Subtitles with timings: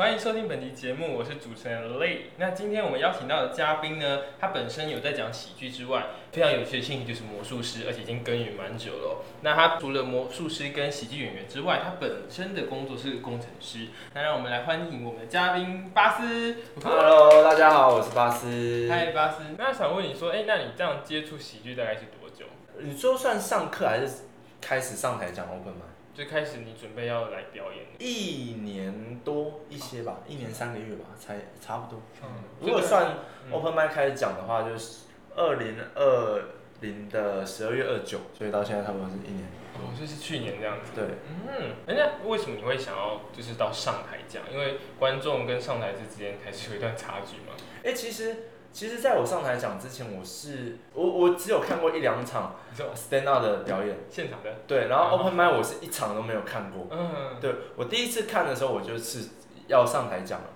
[0.00, 2.20] 欢迎收听本期节目，我是主持人 Lay。
[2.38, 9.12] 那今天我们邀请到的嘉宾呢，他本身有在讲喜剧之外，非常有趣的兴趣就是魔术师，而且已经耕耘蛮久了哦。
[9.42, 13.88] 那他除了魔术师跟喜剧演员之外，他本身的工作是工程师。
[14.14, 16.56] 那让我们来欢迎我们的嘉宾巴斯。
[16.82, 18.88] Hello，大家好，我是巴斯。
[18.90, 19.42] 嗨，巴斯。
[19.58, 22.46] 那想问你说，哎、那你这样接触喜剧大概是多久？
[22.78, 24.22] 你说算上课还是
[24.62, 25.82] 开始上台讲 open 吗？
[26.20, 27.86] 就开始你准备要来表演？
[27.98, 32.02] 一年多一些吧，一年三个月吧，才差不多。
[32.22, 32.28] 嗯，
[32.60, 36.42] 如果算嗯 open mic 开始讲的话，就是二零二
[36.82, 39.48] 零的十二月二九，所以到现在差不多是一年。
[39.76, 40.92] 哦，就是去年这样子。
[40.94, 41.04] 对，
[41.48, 44.42] 嗯，哎那为什么你会想要就是到上台讲？
[44.52, 47.56] 因为观众跟上台之间还是有一段差距嘛。
[47.82, 48.36] 哎、其实
[48.72, 52.54] 其实在我上台讲之前，我是我我只有看过一两场
[52.94, 54.50] stand up 的表演，现场的？
[54.66, 56.86] 对，然后 open mic 我是一场都没有看过。
[56.90, 59.28] 嗯，对我第一次看的时候，我就是
[59.66, 60.46] 要上台讲了，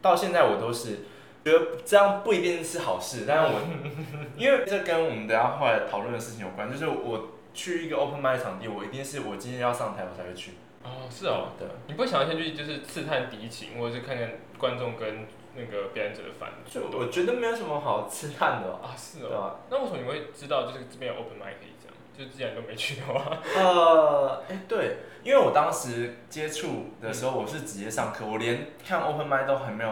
[0.00, 1.00] 到现在我都是
[1.44, 3.60] 觉得这样不一定是好事，但是我
[4.38, 10.52] 因为这跟我们等下后来讨论的事情有关，就是我去一个 open mic 场地，我一定是我今天要上台我才会去。
[10.84, 16.82] 哦，是哦，对，你不会想要先去就是刺探敌情，或者是看看观众跟那个表演者的反就？
[16.96, 19.56] 我觉得没有什么好刺探的、啊，是对哦。
[19.70, 21.92] 那为什么你会知道就是这边有 open mic 可以讲？
[22.16, 29.90] 就之前都没去的话，呃，哎、对，因为我当时接触的时候，我是直接上课，我连看 open mic 都还没有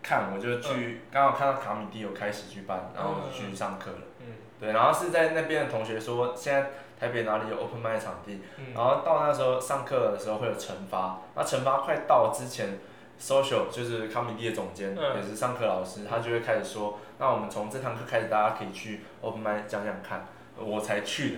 [0.00, 3.98] 看，我就去刚好看到卡米蒂有开喜剧班，然后我就去上课了。
[4.20, 4.26] 嗯
[4.60, 12.78] 对，然后是在那边的同学说，现在台北哪里有 open mic 场地，嗯然后到那时候上课的时候会有惩罚，那惩罚快到之前
[13.20, 21.36] ，social 就是康米蒂的总监，嗯也是上课老师，他就会开始说，那我们从这堂课开始，大家可以去 open mic 讲讲看，我才去的。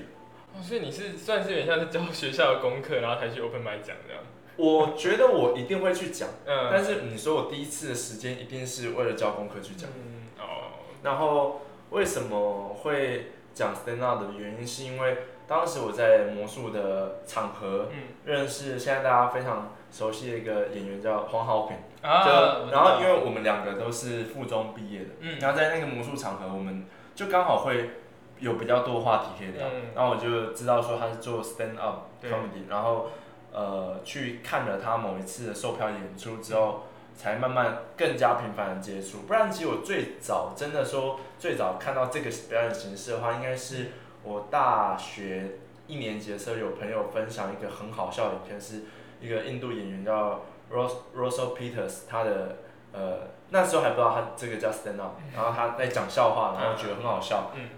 [0.52, 4.22] 哦，所以你是算是有点像是教学校的功课，然后才去 open mic 讲这样。
[4.56, 9.88] 我觉得我一定会去讲，嗯，但是你说我第一次的时间一定是为了教功课去讲。
[9.96, 25.38] 嗯，哦，然后为什么会讲 stand up 的原因，是因为当时我在魔术的场合嗯认识现在大家非常熟悉的一个演员叫黄浩平，啊，就然后因为我们两个都是附中毕业的，嗯。
[25.40, 27.90] 然后在那个魔术场合，我们就刚好会
[28.38, 29.82] 有比较多话题可以聊，嗯。
[29.94, 32.30] 然后我就知道说他是做 stand up 对。
[32.30, 33.10] comedy，然后
[33.52, 36.82] 呃去看了他某一次的售票演出之后。
[37.12, 43.88] 才慢慢更加频繁的接触，不然其实我最早真的说最早看到这个表演形式的话，应该是
[44.22, 48.84] 我大学一年级的时候有朋友分享一个很好笑的影片，是
[49.20, 50.42] 一个印度演员叫
[50.72, 52.56] Ros Russell Peters，他的
[52.92, 57.68] 呃那时候还不知道他这个叫 stand up，然后他在讲笑话，然后觉得很好笑，嗯。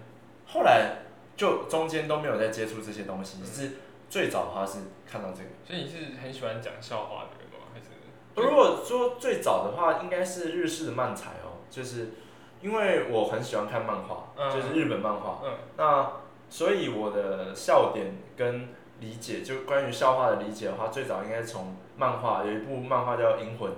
[0.47, 0.98] 后来
[1.36, 3.70] 就中间都没有再接触这些东西，只是
[4.10, 5.48] 最早的话是看到这个。
[5.64, 7.66] 所以你是很喜欢讲笑话的人吗？
[7.72, 7.86] 还是？
[8.36, 12.10] 如果说最早的话，应该是日式的漫才哦，就是
[12.60, 14.50] 因为我很喜欢看漫画，嗯。
[14.52, 15.52] 就是日本漫画，嗯。
[15.78, 16.12] 那
[16.50, 18.69] 所以我的笑点跟
[19.02, 23.70] 理解，就关于笑话的理解的话，最早应该从漫画，有一部漫画叫《银魂》，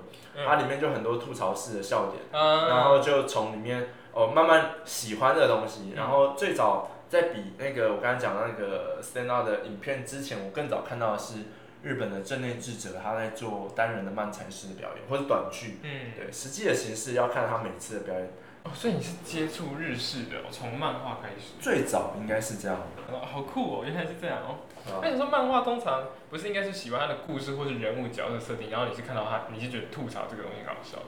[0.46, 11.34] 它嗯里面就很多吐槽式的笑点，啊，然后就从里面哦慢慢喜欢的东西，嗯然后最早在比那个我刚才讲的那个 stand up 的影片之前，我更早看到的是
[11.82, 18.30] 日本的正内智者他在做单人的漫才式的表演或者短剧，嗯，对，实际的形式要看他每次的表演，
[18.64, 21.54] 哦，所以你是接触日式的哦，从漫画开始。
[21.60, 22.78] 最早应该是这样，
[23.12, 24.58] 哦，好酷哦，原来是这样哦。
[24.90, 30.98] 啊那你说漫画通常不是应该是喜欢他的故事或是人物角色设定，然后你是看到他，你是觉得吐槽这个东西很好笑，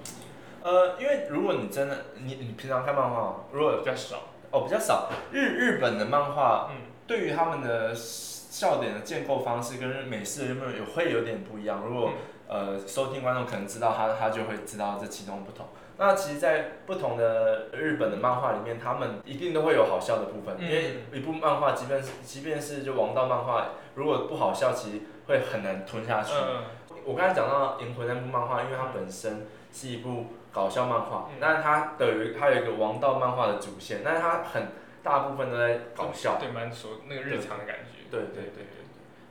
[0.63, 4.17] 呃，因为如果你真的你你平常看漫画，如果比较少。
[4.53, 11.83] 哦比较少，日日本的漫画嗯对于他们的笑点的建构方式跟美式的有没有有会有点不一样。
[11.85, 12.13] 如果
[12.47, 15.67] 呃收听观众可能知道他他就会知道这其中的不同。
[15.99, 26.33] 那其实，在不同的日本的漫画里面，他们一定都会有好笑的部分，嗯因为一部漫画，即便是即便是就王道漫画，如果不好笑，其实会很难吞下去。
[26.35, 26.63] 嗯
[27.07, 34.67] 我刚才讲到《银魂》那部漫画，因为它本身是一部搞笑漫画嗯，但是它的有它有一个王道漫画的主线，但是它很
[35.05, 36.37] 大部分都在搞笑。
[36.41, 38.11] 对，蛮熟那个日常的感觉。
[38.11, 38.83] 对对对对。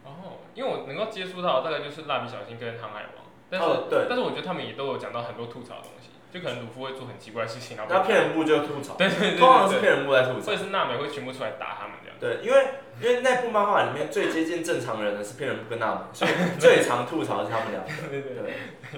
[0.06, 3.68] 然后，因为我能够接触到的大概就是蜡笔小新跟航海王，但是、
[4.08, 10.52] 但是我觉得他们也都有讲到很多吐槽的东西，就可能鲁夫会做很奇怪的事情，然后被那骗人部就吐槽， 对对对对通常是对骗人部在吐槽或。
[10.52, 12.18] 者是娜美会全部出来打他们这样。
[12.20, 12.68] 对，因为
[13.02, 17.82] 因为那部漫画里面最接近正常人的是骗人部跟娜美，所以 最常吐槽的是他们俩。
[18.10, 18.44] 对对对。
[18.44, 18.54] 对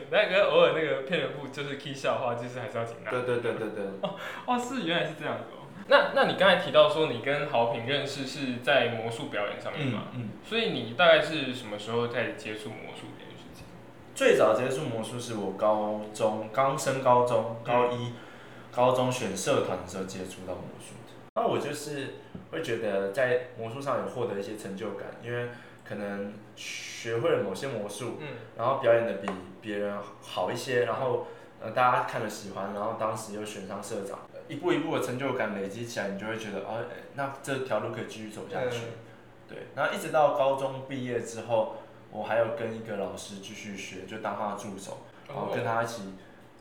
[0.12, 3.12] 那个偶尔那个骗人部就是 key 笑话，就是还是要紧张。
[3.12, 4.09] 对对对对对。
[4.45, 5.65] 哇，是原来是这样子哦。
[5.89, 10.07] 那那你刚才提到说你跟豪平认识是在魔术表演上面嘛？
[10.15, 13.07] 嗯，所以你大概是什么时候开始接触魔术？
[14.18, 18.14] 最早接触魔术是我高中刚升高中，高一、
[18.72, 21.14] 高中选社团的时候接触到魔术的。
[21.36, 22.16] 那我就是
[22.50, 25.50] 会觉得在魔术上有获得一些成就感，因为
[25.88, 29.30] 可能学会了某些魔术，嗯，然后表演的比
[29.62, 31.28] 别人好一些，然后
[31.62, 34.18] 呃大家看了喜欢，然后当时又选上社长，
[34.48, 38.78] 一步一步的成就感累积起来，你就会觉得啊、哎那这条路可以继续走下去。
[38.78, 39.06] 嗯
[39.48, 41.78] 对，然后一直到高中毕业之后，
[42.12, 46.01] 我还有跟一个老师继续学，就当他的助手，然后跟他一起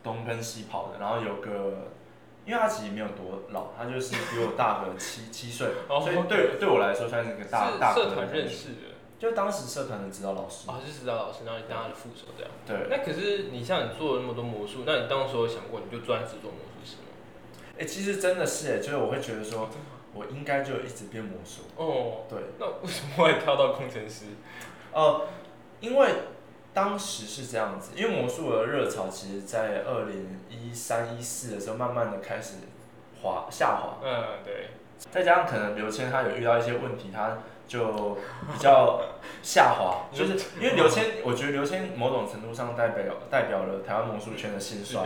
[0.03, 1.93] 东奔西跑的，然后有个。
[2.47, 12.53] 因为他其实没有多老，他就是比我大个七 七岁，哦所以对对我来说算是一个大大是社团认识的，就当时社团的指导老师，哦，是指导老师，然后你当他的副手这样。
[12.65, 17.11] 对，那可是你像你做了那么多魔术，那你当时有想过你就专职做魔术师吗？
[17.81, 19.69] 哎、其实真的是哎，就是我会觉得说，
[20.15, 21.63] 我应该就一直变魔术。
[21.75, 24.27] 哦，对，那为什么会跳到工程师？
[24.97, 25.27] 呃，
[25.81, 26.09] 因为
[26.73, 32.55] 当时是这样子，因为魔术的热潮其实在二零一三一四的时候，慢慢的开始
[33.21, 34.71] 滑下滑，嗯，对，
[35.11, 37.39] 再加上可能刘谦他有遇到一些问题，他
[37.69, 38.15] 就
[38.51, 39.03] 比较
[39.43, 45.03] 下滑， 就是因为刘谦，我觉得刘谦某种程度上代表代表了台湾魔术圈的兴指衰。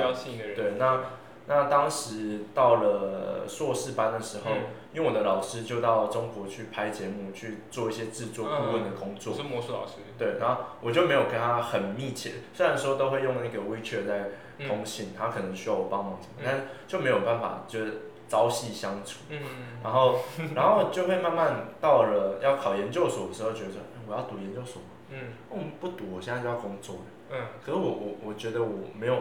[0.54, 1.00] 对，那
[1.46, 9.32] 那当时到了硕士班的时候，嗯因为我的老师就到中国去拍节目，去做一些制作顾问的工作。
[9.32, 9.94] 我是魔术老师。
[10.18, 19.20] 对，然后我就没有跟他很密切，虽然说都会用那个 WeChat 在嗯通信，他可能需要我帮忙什么，嗯但是就没有办法就是朝夕相处。
[19.28, 19.40] 嗯，
[19.82, 20.18] 然后，
[20.54, 23.70] 然后就会慢慢到了要考研究所的时候，觉得
[24.08, 25.18] 我要读研究所吗，嗯
[25.52, 27.02] 嗯，不读，我现在就要工作了。
[27.32, 29.14] 嗯，可是我我我觉得我没有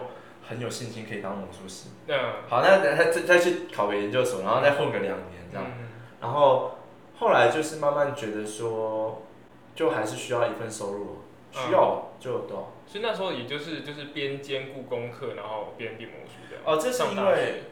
[0.49, 1.89] 很有信心可以当魔术师。
[2.07, 2.17] 那
[2.49, 5.65] 好，那再再再去考个研究所，然后再混个两年这样。
[5.79, 5.87] 嗯
[6.21, 6.75] 然后
[7.17, 9.21] 后来就是慢慢觉得说，
[9.73, 11.19] 就还是需要一份收入，
[11.49, 12.63] 需要就对吧？
[12.85, 16.63] 所以那时候也就是就是边兼顾功课，然后边练魔术这样。
[16.65, 17.63] 哦，这是因为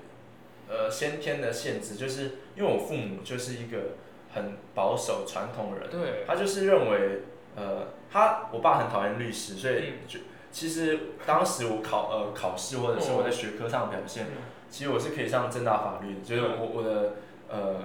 [0.70, 3.96] 呃先天的限制，就是因为我父母就是一个
[4.34, 7.24] 很保守传统的人，对，他就是认为
[7.58, 10.20] 呃他我爸很讨厌律师，所以嗯就
[10.52, 14.44] 其实当时我考呃考试或者是我在学科上的表现，嗯。
[14.70, 16.60] 其实我是可以上正大法律的，就是嗯。
[16.60, 17.14] 我我的
[17.50, 17.76] 呃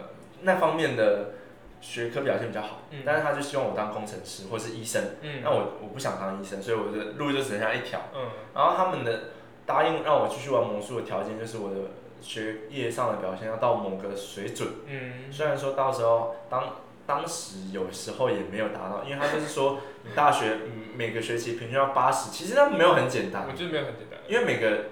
[0.42, 1.32] 那方面的
[1.80, 3.02] 学科表现比较好，嗯。
[3.04, 8.00] 但是他就希望我当工程师或是医生，嗯，那我我不想当医生，所以我的路就只剩下一条。
[8.14, 8.28] 嗯。
[8.54, 9.30] 然后他们的
[9.66, 11.76] 答应让我继续玩魔术的条件就是我的
[12.20, 15.30] 学业上的表现要到某个水准，嗯。
[15.30, 16.64] 虽然说到时候当
[17.12, 24.18] 当时有时候也没有达到，因为他就是说你大学 嗯每个学期平均要八十，其实那没有很简单我，觉得没有很简单。
[24.26, 24.90] 因为每个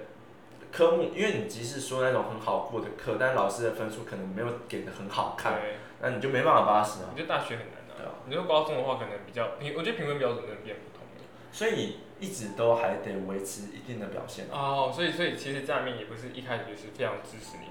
[0.70, 7.08] 科目，因为你即使说那种很好过的课，但老师的分数可能没有给的很好看，对，那你就没办法八十啊。
[7.12, 8.12] 你觉得大学很难对啊。
[8.26, 11.24] 你说高中的话，可能比较评，我觉得评分标准真的变不同了。
[11.52, 17.66] 所以你一直都还得维持一定的表现，哦，所以所以其实家里面也不是一开始就是非常支持你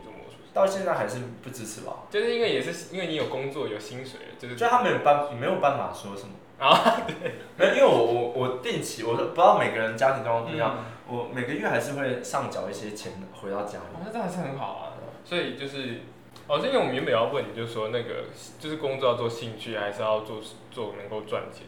[0.53, 2.03] 到现在还是不支持吧？
[2.09, 13.95] 就是因为也是因为你有工作有薪水，就是就他没有办没有办法说什么 啊，对没有，因为我我我定期，我不知道每个人家庭状况不一样，嗯我每个月还是会上缴一些钱回到家里。
[13.95, 14.83] 哦，那这还是很好啊。
[15.25, 16.01] 所以就是，
[16.47, 18.25] 哦，是因为我们原本要问你，就是说那个
[18.59, 20.37] 就是工作要做兴趣，还是要做
[20.71, 21.65] 做能够赚钱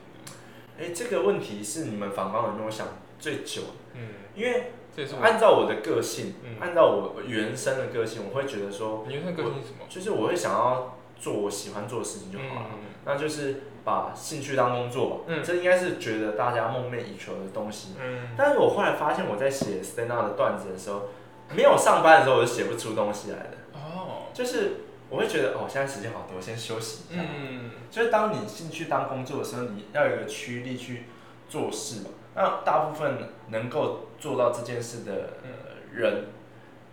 [0.81, 0.87] 的？
[0.87, 2.87] 哎、这个问题是你们访纲里面我想
[3.19, 9.85] 最久的，嗯，因为这是，按照我的个性，嗯按照我原生的个性，我会觉得说，原生个性是什么？
[9.87, 15.15] 就是我会想要做我喜欢做的事情就好了，嗯那就是把兴趣当工作吧。
[15.27, 17.95] 嗯这应该是觉得大家梦寐以求的东西。
[17.99, 21.09] 嗯，但是我后来发现，我在写 stand up 的段子的时候，
[21.55, 23.57] 没有上班的时候，我就写不出东西来的。
[23.73, 27.21] 哦，就是我会觉得，哦，现在时间好多，我先休息一下。
[27.21, 31.03] 嗯就是当你兴趣当工作的时候，你要有一个驱力去
[31.49, 32.09] 做事嘛。
[32.33, 33.17] 那大部分
[33.49, 35.49] 能够做到这件事的、呃、
[35.93, 36.27] 人，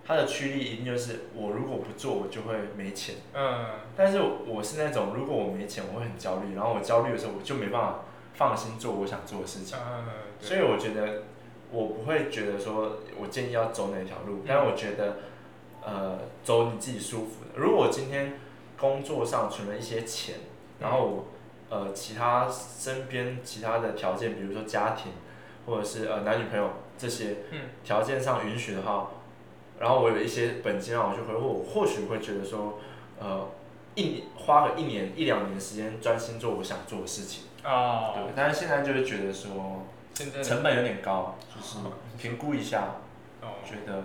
[0.05, 3.15] 他的驱力一定就是我如果不做，我就会没钱。
[3.33, 8.01] 嗯但是我是那种，如果我没钱，我会很焦虑，然后我焦虑的时候，我就没办法
[8.35, 9.79] 放心做我想做的事情。
[9.79, 10.05] 嗯，
[10.41, 11.23] 所以我觉得，
[11.71, 15.19] 我不会觉得说我建议要走哪条路，但是我觉得，
[15.89, 17.59] 呃，走你自己舒服的。
[17.59, 18.35] 如果我今天
[18.77, 20.35] 工作上存了一些钱，
[20.79, 21.25] 然后我
[21.71, 25.13] 呃其他身边其他的条件，比如说家庭
[25.65, 29.09] 或者是呃男女朋友这些嗯条件上允许的话，
[29.79, 32.79] 然后我有一些本金让我去挥霍，我或许会觉得说，
[33.19, 33.49] 呃，
[33.95, 37.45] 一年花个一年一两年时间专心做我想做的事情。
[37.65, 39.87] 哦，对，但是现在就会觉得说。
[40.43, 41.79] 成本有点高，就是
[42.21, 42.97] 评估一下，
[43.41, 44.03] 哦，觉得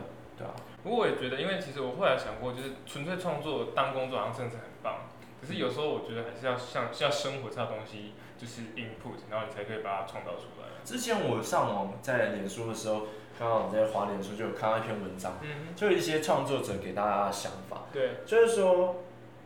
[0.84, 5.10] 不过我也觉得，因为其实我后来想过，就是纯粹创作当工作好像真的是很棒，
[5.42, 10.68] 可是有时候我觉得还是要像是要生活这套东西，就就是 input，然后你才可以把它创造出来。
[10.84, 13.04] 之前我上网在脸书的时候，
[13.40, 18.98] 刚好我在滑脸书就有看到一篇文章，嗯，就有一些创作者给大家的想法，对，就是说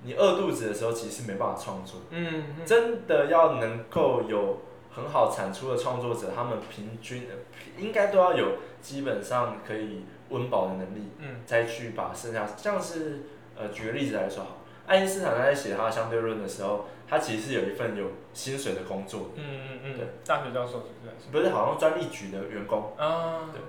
[0.01, 7.36] 你饿肚子的时候其实是没办法创作，嗯，真的要能够有很好产出的创作者，他们平均呃
[7.77, 13.22] 应该都要有基本上可以温饱的能力，嗯，再去把剩下像是
[13.57, 21.31] 呃举个例子来说好，爱因斯坦他在写他的相对论的时候，他其实是有一份有薪水的工作，嗯嗯嗯，对，大学教授是不是？
[21.31, 23.62] 不是好像专利局的员工，啊，对。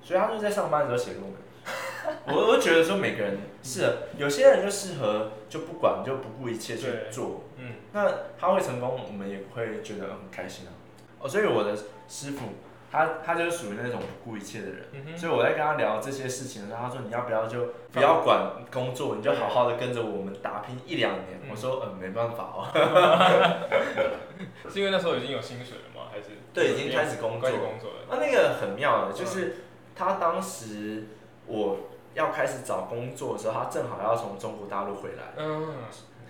[0.00, 1.34] 所以他就在上班的时候写论文。
[2.28, 10.72] 我我觉得说每个人适合，有些人就适合就不管就不顾一切去做，嗯，那他会成功，我们也会觉得很开心啊。
[11.20, 11.76] 哦，所以我的
[12.08, 12.46] 师傅
[12.90, 21.24] 他他就是属于那种不顾一切的人，嗯，所以我在跟他聊这些事情的时候，他说你要不要就不要管工作，你就好好的跟着我们打拼一两年。
[21.42, 22.68] 嗯我说嗯没办法哦，
[24.68, 26.08] 是因为那时候已经有薪水了吗？
[26.12, 27.50] 还是对，已经开始工作。
[27.50, 28.04] 工作了？
[28.10, 29.56] 那那个很妙的，就是
[29.96, 31.04] 他当时
[31.46, 31.78] 我
[32.12, 35.74] 要开始找工作的时候，他正好要从中国大陆回来嗯，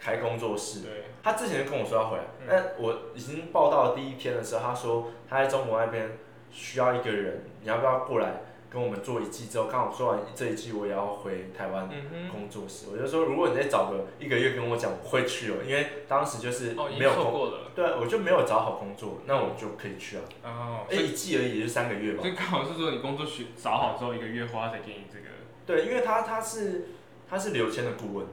[0.01, 0.83] 开工作室。
[0.83, 6.17] 对，他之前就跟我说要回来嗯，但我已经报道第一天的时候，他说他在中国那边
[6.51, 9.47] 需要一个人，你要不要过来跟我们做一季？
[9.47, 11.89] 之后刚好做完这一季，我也要回台湾
[12.31, 12.87] 工作室。
[12.93, 20.23] 我就说，如果你再找个一个月跟我讲，我会去哦，因为当时就是没有工，经错过了，对，我就没有找好工作，那我就可以去啊。
[20.45, 22.31] 哦，哎，一季而已，也就三个月吧所。
[22.31, 25.27] 以刚好是说你工作学找好之后一个月花才给你这个，
[25.67, 26.89] 对，因为他他是
[27.29, 28.27] 他是刘谦的顾问，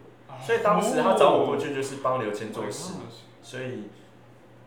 [0.46, 2.94] 所以当时他找我过去就是帮刘谦做事。
[3.42, 3.84] 所以，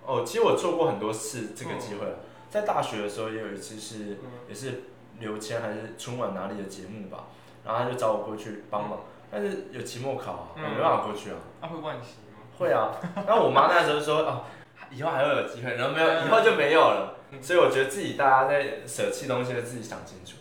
[0.07, 2.21] 哦，其实我做过很多次这个机会了。
[2.51, 4.85] 在大学的时候也有一次是，嗯也是
[5.19, 7.25] 刘谦还是春晚哪里的节目吧，
[7.65, 9.01] 然后他就找我过去帮忙，
[9.31, 11.37] 但是有期末考啊，没办法过去啊。
[11.61, 12.41] 啊会惋惜吗？
[12.59, 12.91] 会啊，
[13.27, 14.45] 然后我妈那时候说，哦，
[14.91, 17.15] 以后还会有机会，然后没有，以后就没有了。
[17.31, 20.39] 嗯所以我觉得自己大家在舍弃东西的自己想清楚。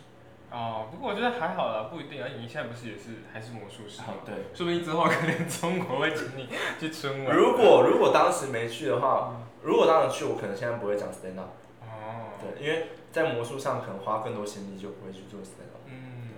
[0.50, 2.26] 哦，不过我觉得还好啦，不一定啊。
[2.40, 4.14] 你现在不是也是还是魔术师吗？
[4.24, 4.34] 对。
[4.54, 6.48] 说不定之后可能中国会请你
[6.80, 7.36] 去春晚。
[7.36, 11.50] 如果如果当时没去的话，嗯如果当时去，我可能现在不会讲 stand up。
[12.40, 15.82] 哦，对，因为在魔术上可能花更多心力，就不会去做 stand up。
[15.86, 16.30] 嗯，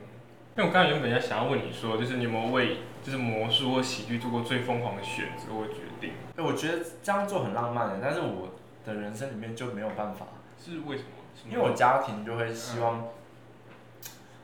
[0.56, 6.12] 因为我刚才原本要想要问你说，就是你有没有为就是魔术或喜剧做过最疯狂的选择或决定？
[6.36, 8.50] 哎，我觉得这样做很浪漫的，但是我
[8.84, 10.26] 的人生里面就没有办法，
[10.62, 11.08] 是为什么？
[11.34, 13.08] 什么因为我家庭就会希望，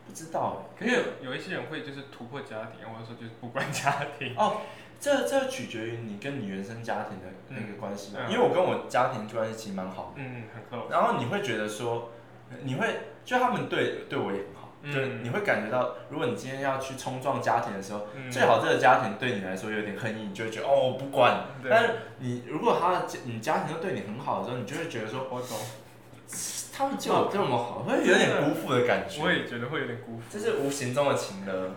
[0.07, 4.31] 不知道可是有有一些人会就是突破家庭，或者说就是不管 家庭。
[4.31, 4.61] 哎，哦，
[5.07, 10.91] 这这取决于你跟你原生家庭的那个关系因为我跟我家庭关系其实蛮好的，嗯，很 close。
[10.91, 12.11] 然后你会觉得说，
[12.65, 14.93] 你会就他们对对我也很好，嗯。
[14.93, 18.29] 就你会感觉到，如果你今天要去冲撞家庭的时候，嗯。
[18.29, 25.57] 最好这个家庭对你来说有点恨意，你就会觉得哦我不管，对但是你如果他的家你家庭都对你很好的时候，你就会觉得说我懂，
[26.77, 29.23] 他们对我这么好，会有点辜负的感觉。
[29.23, 30.23] 我，也觉得会有点辜负。
[30.29, 31.71] 这是无形中的情勒。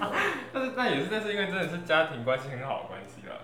[0.52, 3.36] 但是那也是，但是因为真的是家庭关系很好的关系啦。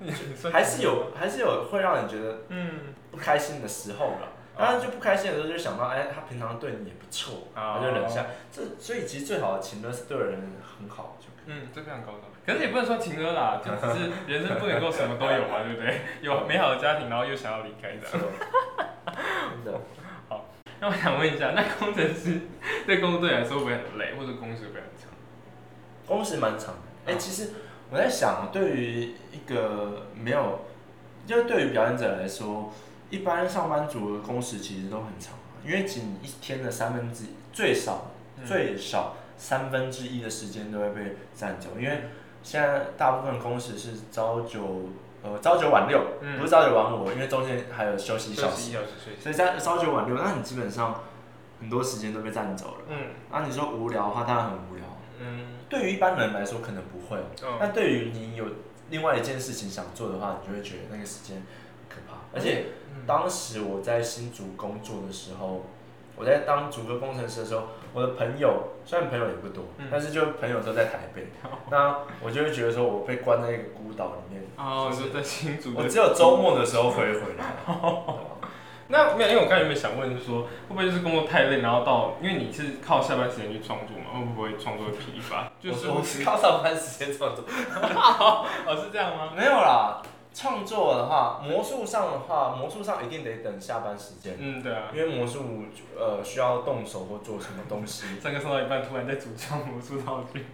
[0.50, 4.32] 还是有还是有会让你觉得嗯，不开心的时候了。
[4.56, 8.26] 当然就不开心的时候就想到，哎，他平常对你也不错，哦他就忍下。
[8.52, 11.26] 这所以其实最好的情歌是对人很好就。
[11.46, 12.30] 嗯，这非常高尚。
[12.44, 16.00] 可是也不能说情歌啦，就只是人生不能够什么都有嘛，对不对？
[16.22, 18.06] 有美好的家庭，然后又想要离开的。
[18.10, 19.80] 真的。
[20.80, 22.40] 那我想问一下，那工程师
[22.86, 25.09] 对工作来说会不会很累，或者工时会不会很长？
[26.10, 27.12] 工时蛮长的。
[27.12, 27.50] 哎、其实
[27.88, 30.62] 我在想，对于一个没有，
[31.24, 32.72] 就是对于表演者来说，
[33.10, 42.08] 一般上班族的工时其实都很长，因为仅一天的三分之一，最少嗯最少三分之一的时间都会被占走，因为
[42.42, 44.88] 现在大部分工时是朝九
[45.22, 48.72] 呃朝九晚六，嗯不是朝九晚五，因为中间还有休息一小时。
[49.20, 51.02] 所以在朝九晚六，那你基本上
[51.60, 52.74] 很多时间都被占走了。
[52.88, 52.96] 嗯
[53.30, 54.84] 那你说无聊的话，当然很无聊。
[55.20, 58.44] 嗯对于一般人来说可能不会，哦但对于你有
[58.90, 61.44] 另外一件事情想做的话，你就会觉得那个时间很
[61.88, 62.18] 可怕。
[62.34, 65.64] 而且嗯当时我在新竹工作的时候，
[66.16, 71.28] 我在当主科工程师的时候，我的朋友虽然朋友也不多，嗯但是就朋友都在台北，
[71.70, 75.72] 那我就会觉得说我被关在一个孤岛里面，哦，就在新竹。
[75.76, 77.54] 我只有周末的时候会回来。
[78.92, 85.49] 那没有，因为我刚才有没有想问，就是说会不会就是工作太累，然后到因为你是靠下班时间去创作嘛，会不会创作会疲乏？
[85.72, 89.30] 就是靠 上班时间创作， 哦是这样吗？
[89.36, 90.02] 没有啦。
[90.32, 94.36] 创作的话，魔术上的话，魔术上一定得等下班时间。
[94.38, 94.84] 嗯，对啊。
[94.94, 95.64] 因为魔术
[95.98, 98.06] 呃需要动手或做什么东西。
[98.20, 100.46] 上课上到一半，突然在组装魔术道具。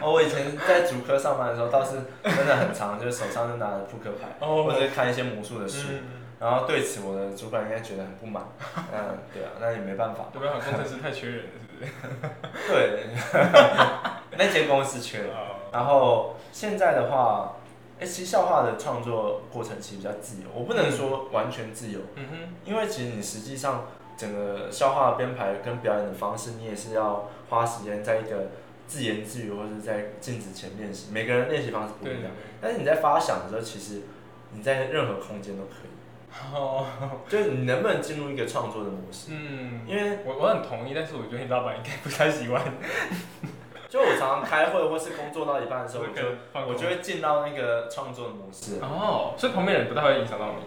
[0.00, 5.88] 哦，我以前在主科上班的时候，倒是真的很长，就是手上就拿着扑克牌，哦或者是看一些魔术的书。
[5.90, 6.00] 嗯
[6.38, 8.44] 然后对此我的主管应该觉得很不满，
[8.92, 11.65] 嗯，对啊，那也没办法，没办法，工程师太缺人了，是
[12.68, 13.06] 对，
[14.38, 15.34] 那间公司缺了。
[15.34, 17.56] 哦然后现在的话，
[18.00, 23.84] 哎，其实笑话的创作过程其实比较自由，我不能说完全自由，嗯哼，因为其实你实际上
[24.16, 28.48] 整个笑话的编排跟表演的方式，你也是要花时间在一个
[28.86, 32.32] 自言自语或者是在镜子前练习，每个人练习方式不一样。
[32.58, 34.02] 但是你在发想的时候，其实
[34.52, 35.95] 你在任何空间都可以，对。
[36.54, 36.86] 哦，
[37.28, 39.30] 就是你能不能进入一个创作的模式？
[39.30, 42.62] 嗯，因为我我很同意，但是我觉得你老板应该不太喜欢。
[43.88, 48.80] 就我常常开会或是工作到一半的时候，我就我就会进到那个创作的模式。
[48.80, 50.64] 哦，所以旁边人不太会影响到你。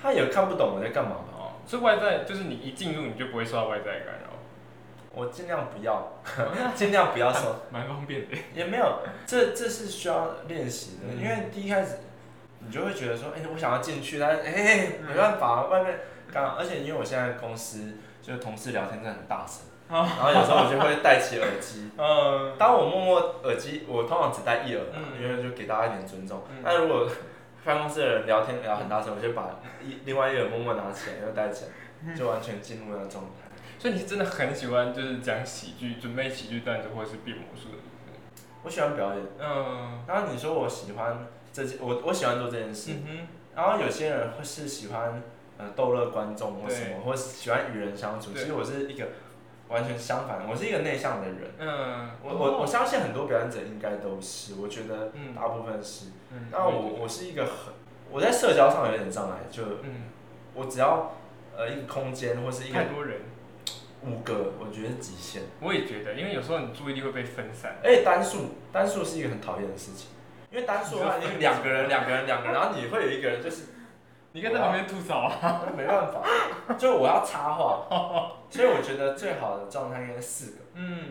[0.00, 1.24] 他也看不懂我在干嘛吧？
[1.38, 4.28] 哦，所以外在就是你一进入你就不会受到外在的干扰，
[5.14, 6.20] 我尽量不要，
[6.76, 8.36] 尽量不要受，蛮方便的。
[8.54, 12.00] 也没有，这这是需要练习的，嗯因为第一开始
[12.66, 16.00] 你就会觉得说，哎、我想要进去，但是哎、没办法，外面
[16.32, 21.90] 刚，而且因为我现在公司就是同事聊天真的很大声，哦然后有时候我就会戴起耳机。
[21.98, 26.62] 嗯，当我默默耳机，我通常只戴一耳，嗯因为就给大家一点尊重嗯。
[26.64, 27.08] 但如果
[27.64, 31.66] 办公室的人聊天聊很大声，我就把一另外一耳默默拿起来，又戴起
[32.06, 33.48] 来，就完全进入那个状态。
[33.78, 37.78] 所以你是真的很喜欢就是讲喜剧，准备喜剧段子或者是变魔术的。
[38.62, 45.22] 我喜欢表演，嗯，然后你说我喜欢这件，我我喜欢做这件事，嗯然后有些人会是喜欢
[45.56, 48.32] 呃逗乐观众或什么，或是喜欢与人相处。
[48.32, 49.06] 其实我是一个
[49.68, 51.52] 完全相反，我是一个内向的人。
[51.58, 56.06] 嗯，我我我相信很多表演者应该都是，我觉得嗯大部分是。
[56.32, 57.72] 嗯，那我我是一个很，
[58.10, 60.10] 我在社交上有点障碍，就嗯，
[60.54, 61.14] 我只要
[61.56, 63.20] 呃一个空间或是一个太多人，
[64.02, 65.42] 五个，我觉得是极限。
[65.60, 67.76] 我也觉得，因为有时候你注意力会被分散。
[67.84, 70.08] 而且单数单数是一个很讨厌的事情，
[70.54, 73.64] 因为单数的话，你两个人两个人两个人，然后你会有一个人就是
[74.30, 75.62] 你可以在旁边吐槽啊。
[75.76, 76.22] 没办法，
[76.78, 77.88] 就我要插话，
[78.48, 80.58] 所以我觉得最好的状态应该是四个。
[80.74, 81.06] 嗯，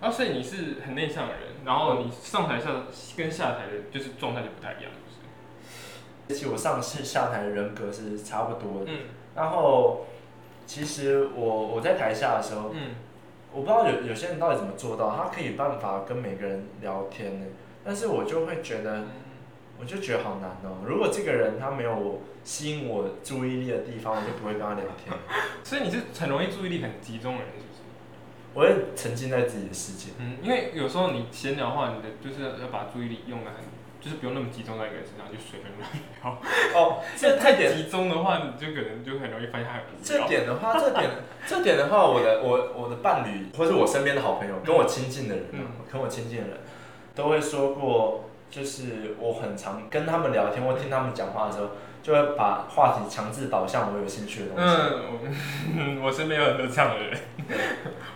[0.00, 2.70] 啊，所以你是很内向的人，然后你上台下
[3.16, 4.90] 跟下台的就是状态就不太一样，
[6.28, 6.40] 就是。
[6.40, 8.98] 其实我上次下台的人格是差不多的，嗯。
[9.36, 10.06] 然后
[10.66, 12.96] 其实我我在台下的时候，嗯，
[13.52, 17.46] 我不知道有有些人到底怎么做到，他可以办法跟每个人聊天呢，
[17.88, 19.04] 但是我就会觉得，
[19.80, 20.84] 我就觉得好难哦。
[20.86, 25.16] 如果这个人他没有我吸引我注意力的地方，我就不会跟他聊天，
[25.64, 27.80] 所以你是很容易注意力很集中的人，是不是？
[28.52, 30.10] 我会沉浸在自己的世界。
[30.18, 33.64] 嗯，因为有时候你闲聊的话，你的就是要把注意力用的很，
[34.02, 36.78] 就是不用那么集中在一个人身上，就随便乱聊。
[36.78, 40.28] 哦， 这太点集中的话，你就可能就很容易发现他很无这聊。
[40.28, 41.10] 点的话，这点
[41.46, 46.58] 这点的话，我的我我的伴侣或是我身边的好朋友，跟我亲近的人、啊，嗯跟我亲近的人，
[47.18, 54.76] 都会说过，就是我很常跟他们聊天或听他们讲话的时候，就会把话题强制导向我有兴趣的东西。
[55.76, 57.18] 嗯，我 我身边有很多这样的人，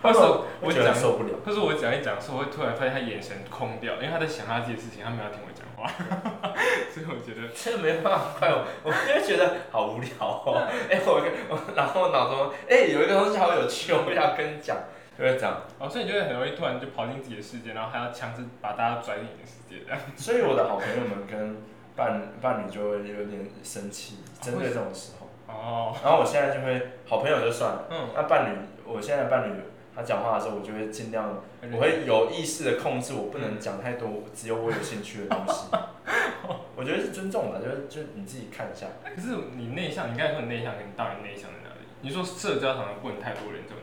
[0.01, 0.17] 他 们
[0.61, 1.31] 或是我讲，受不了。
[1.45, 5.91] 或是我讲一讲，是我会突然发现他眼神空掉，因为他在想他自己的事情，他没有要听我讲话，
[6.89, 10.63] 所以我觉得，这没办法怪我，我就会觉得好无聊哦。
[10.89, 14.77] 哎、我我然后脑中哎、有一个东西好有趣，我想跟你讲，
[15.17, 15.61] 就会这样。
[15.79, 19.99] 哦，所以你就会很容易突然就跑进自己的世界，然后还要强制把大家拽进你的世界，这样。
[20.15, 21.57] 所以我的好朋友们跟
[21.95, 25.29] 伴伴侣就会有点生气，针对这种时候。
[25.45, 29.53] 哦，然后我现在就会好朋友就算了，嗯，那伴侣，我现在的伴侣
[29.95, 35.67] 他讲话的时候，我就会尽量，我会有意识的控制，我不能讲太多只有我有兴趣的东西。
[36.75, 38.87] 我觉得是尊重吧，就是就是你自己看一下。
[39.03, 41.85] 可是你内向，你刚才说你内向，跟你到底内向在哪里？
[42.01, 43.75] 你说社交场合不能太多人就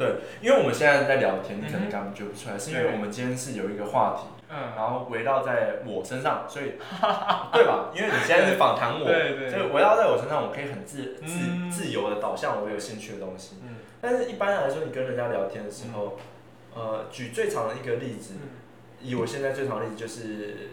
[0.00, 6.72] 对，因为我们现在在聊天，你可能感觉不出来，是因为我们今天是有一个话题，嗯，然后围绕在我身上，所以
[7.52, 7.90] 对吧？
[7.94, 9.50] 因为你现在是访谈我，对对。
[9.50, 11.70] 所以围绕在我身上，我可以很自自嗯。
[11.70, 13.56] 自由的导向我有兴趣的东西。
[13.62, 13.76] 嗯。
[14.00, 16.16] 但是一般来说，你跟人家聊天的时候，
[16.74, 18.48] 呃，举最长的一个例子，嗯。
[19.02, 20.70] 以我现在最长的例子就是，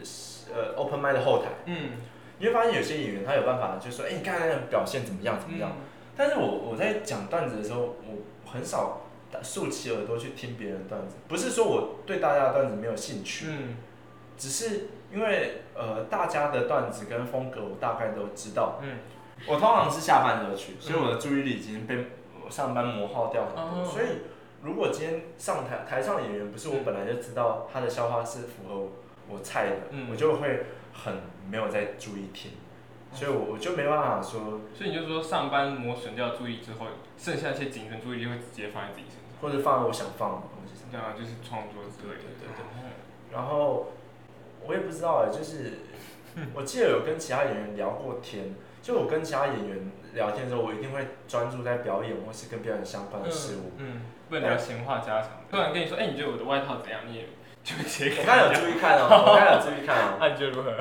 [0.56, 1.92] 呃，open m i d 的后台，嗯，
[2.40, 5.72] 你会发现有些演员他有办法，就说，哎、你刚才那个表现怎么样怎么样？
[6.16, 9.02] 但是我我在讲段子的时候，我很少
[9.43, 13.76] 竖起耳朵去听别人的段子，不是说我对大家的段子没有兴趣，嗯。
[14.38, 18.97] 只是因为呃大家的段子跟风格我大概都知道，嗯。
[19.47, 22.06] 我通常是下班时候去，所以我的注意力已经被
[22.50, 23.86] 上班磨耗掉很多，哦。
[23.86, 24.06] 所以
[24.62, 28.91] 如果今天上台台上演员不是我本来就知道他的笑话是符合我
[29.30, 30.08] 我菜的，嗯。
[30.12, 31.15] 我就会很
[31.50, 32.52] 没有在注意听，
[33.12, 36.86] 所以我我就没办法说，所以你就说上班磨损掉注意之后，
[37.17, 39.07] 剩下一些仅存注意力会直接放在自己
[39.41, 40.89] 或者放在我想放的东西上。
[40.91, 42.23] 对啊就是创作之类的。
[42.39, 43.88] 对对然后
[44.65, 45.80] 我也不知道哎，就是
[46.54, 53.71] 我记得有跟其他演员聊过天，就我跟其他演员聊天的时候，我一定会专注在表演或是跟表演相关的事物。
[53.78, 55.32] 嗯，不能聊闲话家常。
[55.52, 57.02] 突然跟你说，哎、你觉得我的外套怎样？
[57.08, 57.26] 你也
[57.63, 60.73] 就直接我刚才有注意看哦，我刚才有注意看哦，那、 你觉得如何？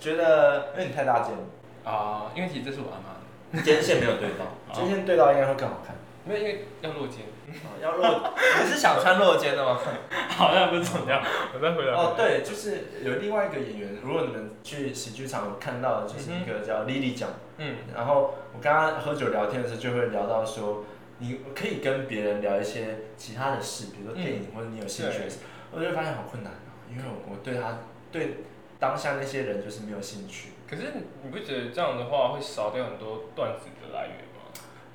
[0.00, 1.44] 觉得因为你太大件了，
[1.84, 3.20] 啊、因为其实这是我阿妈
[3.58, 5.94] 的，肩线没有对到， 肩线对到应该会更好看。
[6.24, 7.20] 没有，因为要落肩。
[7.50, 8.30] 哦要落，
[8.62, 9.76] 你是想穿落肩的吗？
[10.30, 11.20] 好，像不是重要，
[11.52, 11.92] 我再回来。
[11.92, 17.30] 哦，，对，就是有另外一个演员，如果你们去喜剧场有看到的，就是一个叫 Lily 讲。
[17.58, 20.84] 嗯，然后我跟他喝酒聊天的时候，就会聊到说，
[21.18, 25.38] 你可以跟别人聊一些其他的事，比如说电影、或者你有兴趣的事，
[25.72, 27.80] 我就会发现好困难啊，因为我我对他
[28.12, 28.44] 对
[28.78, 30.50] 当下那些人就是没有兴趣。
[30.70, 30.92] 可是
[31.24, 34.29] 你不觉得这样的话会少掉很多段子的来源吗？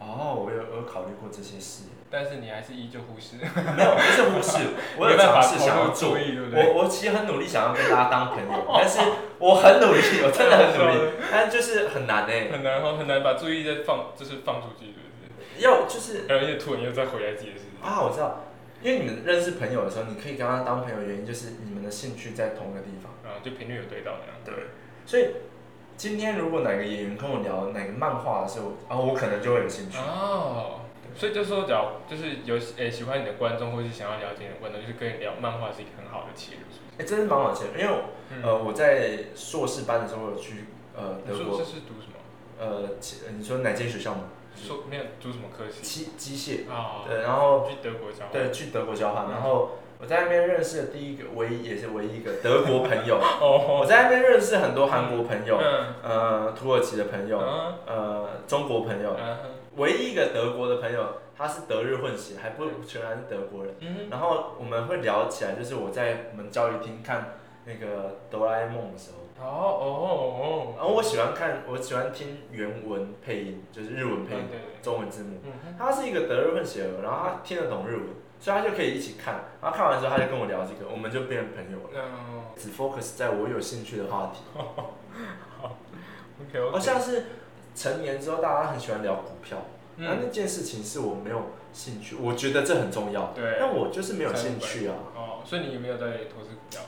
[0.05, 6.23] 哦，我有我有考虑过这些事，但是你还是依旧忽视，没有不是忽视， 我有尝试想要做投入注。
[6.23, 6.67] 意，对不对？
[6.73, 8.99] 我我其实很努力想要跟大家当朋友， 但是
[9.39, 16.37] 我很努力，我真的很努力， 但就是很难哎、很难哦，很难把注意力再放，就是放出去，对不对要就是对？
[16.37, 17.81] 然后又突然又再回来自己的事情。
[17.81, 18.45] 啊，我知道，
[18.81, 23.11] 因为你们认识朋友的时候，你可以跟他当朋友，原因就是你们的兴趣在同一个地方。
[23.25, 24.35] 然后就频率有对到那样。
[24.45, 24.53] 对，
[25.03, 25.33] 所以
[25.97, 29.97] 今天如果哪个演员跟我聊哪个漫画的时候，啊，我可能就会有兴趣。
[29.97, 30.81] 哦，
[31.15, 37.01] 所以就说，假如就是有诶、喜欢你的观众，或是想要了解你的观众，就是跟你聊漫画是一个很好的切入，是不是？
[37.01, 38.03] 哎、真是蛮好切入，因为
[38.43, 42.15] 呃我在硕士班的时候，我有去呃德国是读什么？
[42.59, 42.89] 呃，
[43.37, 44.23] 你说哪间学校吗？
[44.55, 45.81] 说没有读什么科系？
[45.81, 48.31] 机机械，啊，对，然后去德国交换。
[48.31, 49.71] 对去德国交换，嗯然后
[50.05, 55.95] 我在那边认识的第一个唯一也是唯一一个德国朋友，我 哦，在那边认识很多韩国朋友，嗯。
[56.03, 57.73] 呃，土耳其的朋友，嗯。
[57.87, 59.37] 呃，中国朋友，嗯。
[59.77, 61.03] 唯一一个德国的朋友，
[61.35, 63.73] 他是德日混血，还不全然是德国人。
[63.79, 67.33] 嗯然后我们会聊起来，就是我在我们教育厅看
[67.65, 69.87] 那个哆啦 A 梦的时候，哦哦
[70.39, 75.39] 哦然后我喜欢看，我喜欢听原文配音，就是日文哦，配音，对，中文字幕。
[75.45, 78.03] 嗯他是一个德日混血儿，然后他听得懂日文，
[78.45, 79.45] 所以他就可以一起看。
[79.59, 82.05] 然后看完之后，他就跟我聊这个，我们就变成朋友了。
[82.05, 85.77] 嗯只 focus 在我有兴趣的话题 好
[86.39, 87.25] OK，像是
[87.75, 89.57] 成年之后大家很喜欢聊股票，
[89.97, 91.41] 那嗯，那件事情是我没有
[91.73, 94.95] 兴趣，我觉得这很重要，对，但我就是没有兴趣啊。
[95.15, 96.81] 哦，所以你有没有在投资股票？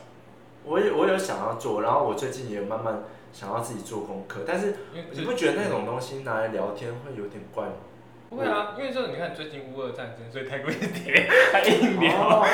[0.64, 4.76] 我有我有想要做，然后我最近也慢慢想要自己做功课，但是
[5.12, 7.74] 你不觉得那种东西拿来聊天会有点怪吗？
[8.30, 12.46] 不会啊，因为就是你看最近乌俄战争，所以台股一直跌，还硬聊，哦，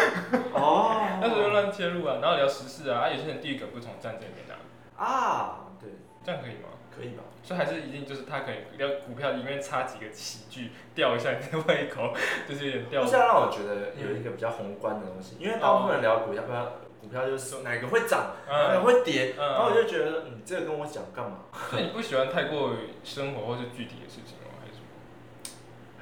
[0.54, 5.90] 哦那时候就乱切入啊，然后聊时事啊，啊有些人地域梗不从战争里面拿，啊，对，
[6.26, 6.70] 这样可以吗？
[6.96, 7.24] 可以吧？
[7.42, 12.14] 所以还是一定就是他可以聊股票里面插几个喜剧，吊一下你的胃口，
[12.48, 13.10] 就是有点吊不。
[13.10, 16.66] 是要让我觉得有一个比较宏观的东西，因为大部分人聊股票，不要
[17.02, 21.40] 股票就是哪个会涨，哪个嗯，会跌，嗯然后我就觉得，嗯，这个跟我讲干嘛？
[21.72, 24.38] 所以你不喜欢太过生活或是具体的事情？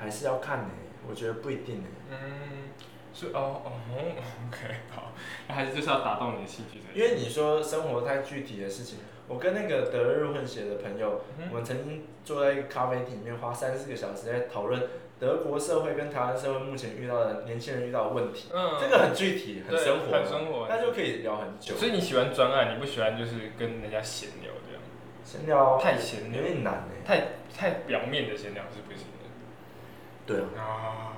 [0.01, 0.69] 还是要看呢、
[1.07, 2.17] 我觉得不一定呢、嗯，
[3.13, 3.71] 是哦哦，
[4.49, 5.13] OK，好，
[5.47, 6.87] 那还是就是要打动你的兴趣才。
[6.93, 14.81] 因为你说生活太具体的事情，我跟那个德日混血的朋友，嗯我们曾经坐在一个咖啡厅里面，花三四个小时在讨论
[15.19, 21.75] 德国社会跟台湾社会目前遇到的年轻人遇到的问题，嗯，这个很具体，很生活，很生活，那就可以聊很久。
[21.75, 24.81] 所以你喜欢专案，你不喜欢就是跟人家闲聊这样，
[25.23, 29.05] 闲聊太闲聊，有点难呢、太太表面的闲聊是不行。
[29.10, 29.10] 的
[30.31, 31.11] 对啊，啊。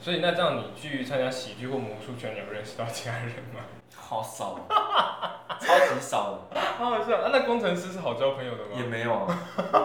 [0.00, 3.60] 所以那这样你去参加喜剧或魔术圈，你有认识到其他人吗？
[3.96, 4.58] 好少，
[5.60, 6.60] 超级少的。
[6.78, 7.30] 好好笑啊！
[7.32, 8.82] 那工程师是好交朋友的吗也？
[8.84, 9.26] 没有啊，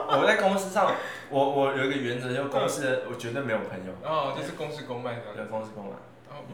[0.10, 0.92] 我在公司上，
[1.30, 5.46] 我我有一个原则，就是公司的我绝对没有朋友，哦，就是公事公办的对。
[5.46, 5.94] 公事公办。
[6.30, 6.46] 哦，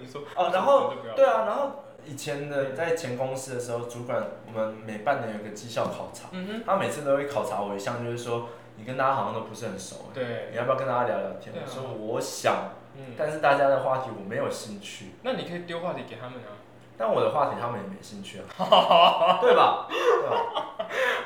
[0.00, 8.48] 你说哦，然后对啊，然后以前的在前公司的时候，主管我们每半年有个绩效考察，嗯哼，他每次都会考察我一项，就是说
[8.80, 11.54] 你跟大家好像都不是很熟，对，你要不要跟大家聊聊天？
[11.54, 16.56] 啊我说我想，嗯，但是大家的话题我没有兴趣，那你可以丢话题给他们啊。
[16.96, 18.44] 但我的话题他们也没兴趣啊，
[19.42, 19.86] 对吧？
[19.90, 20.66] 对吧？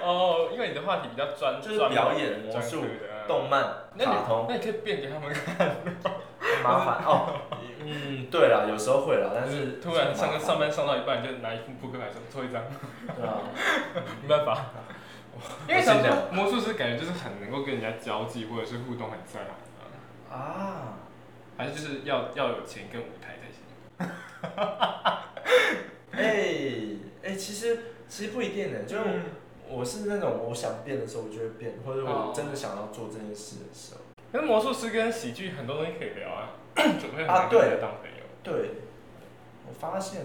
[0.03, 2.83] 哦，因为你的话题比较专，就是表演魔术
[3.29, 5.77] 动漫、那你卡通，那你可以变给他们看，
[6.41, 7.41] 很麻烦哦。
[7.87, 12.63] 嗯，对啦，有时候会啦，但是突然上上班上到一半，就拿一副扑克牌说抽一张，
[13.15, 13.39] 对啊，
[14.23, 14.59] 没办法。
[15.69, 19.47] 因为尽量想说魔术师感觉就是很能够跟人家交际或者是互动很自然
[20.31, 20.99] 啊，啊，
[21.57, 23.63] 还是就是要要有钱跟舞台才行。
[26.13, 26.21] 哎
[27.25, 29.23] 哎，其实其实不一定的，就是嗯。
[29.67, 38.17] 我是那种我想变的时候我就会变，或者哦我真的想要做这件事的时候，可是魔术师跟喜剧很多东西可以聊啊， 准备很啊难跟人对家当朋友。
[38.43, 38.73] 对，
[39.67, 40.21] 我发现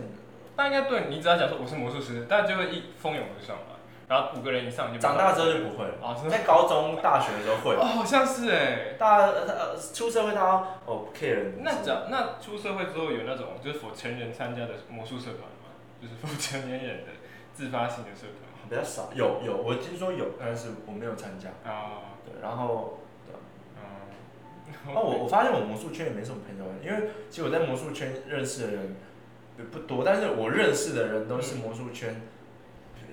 [0.57, 3.78] 那应该对你只要讲说我是魔术师，大家就会一蜂拥而上吧。
[4.09, 5.93] 然后五个人以上就长大之后就不会了。
[6.01, 8.95] 哦，真的在高中、大学的时候会哦，，好像是哎。
[8.97, 10.51] 大家呃出社会，大家
[10.85, 15.69] 哦不 care 你那讲那出社会之后有那种就是否成人参加的魔术社团吗？
[16.01, 17.11] 就是否 成年人的
[17.53, 21.49] 自发性的社团比较少，有有我听说有，但是我没有参加。
[21.69, 22.17] 啊？
[22.25, 22.99] 对，然后
[23.77, 28.95] 嗯，哦，我我发现我魔术圈也没什么朋友，因为其实我在魔术圈认识的人
[29.55, 32.21] 不不多，但是我认识的人都是魔术圈，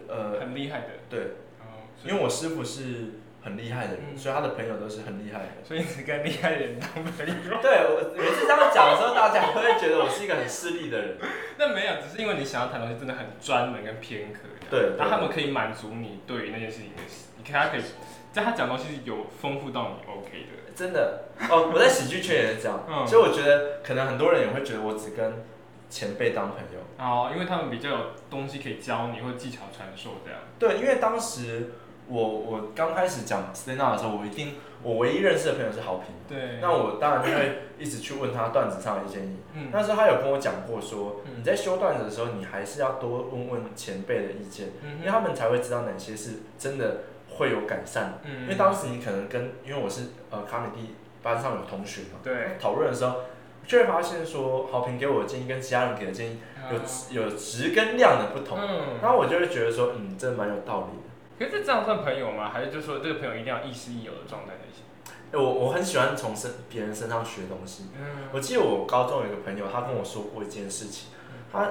[0.08, 1.20] 呃，很厉害的对，
[1.60, 5.46] 哦，因为我师傅是很厉害的人，嗯所以他的朋友都是很厉害的。
[5.64, 7.34] 所以你只跟厉害的人当朋友。
[7.62, 11.16] 对我每次这样讲的时候，大家都会觉得我是一个很势利的人。
[11.58, 14.70] 那没有，只是因为你想要谈的东西真的很专门跟偏科这样。
[14.70, 17.02] 对对然后他们可以满足你对于那件事情的，
[17.38, 17.82] 你看他可以，
[18.32, 20.66] 在他讲的东西是有丰富到你 OK 的。
[20.74, 25.44] 真的哦，我在喜剧圈也是这样，嗯所以我觉得可能很多人也会觉得我只跟
[25.88, 26.80] 前辈当朋友。
[26.98, 27.98] 哦，因为他们比较有
[28.30, 30.40] 东西可以教你或技巧传授这样。
[30.58, 31.72] 对，因为当时
[32.08, 36.58] 我我刚开始讲 stand up 的时候，我一定我唯一认识的朋友是好评，对。
[36.60, 39.36] 那我当然就会一直去问他段子上的建议。
[39.54, 47.02] 嗯那时候他有跟我讲过说，嗯你在修段子的时候，你还是要多问问前辈的意见，嗯因为他们才会知道哪些是真的
[47.36, 48.18] 会有改善。
[48.24, 53.16] 嗯因为当时你可能跟，因为我是呃卡米蒂班上有同学嘛，对讨论的时候，
[53.66, 56.38] 就会发现说，好评给我的建议跟其他人给的建议
[56.72, 58.98] 有质有值跟量的不同，嗯。
[59.02, 61.06] 然后我就会觉得说，嗯，这蛮有道理的。
[61.38, 62.50] 可是这样算朋友吗？
[62.50, 64.84] 还是就说这个朋友一定要亦师亦友的状态才行？
[65.32, 67.86] 欸我我很喜欢从身别人身上学东西。
[67.98, 71.10] 嗯我记得我高中有一个朋友，他跟我说过一件事情，
[71.52, 71.68] 他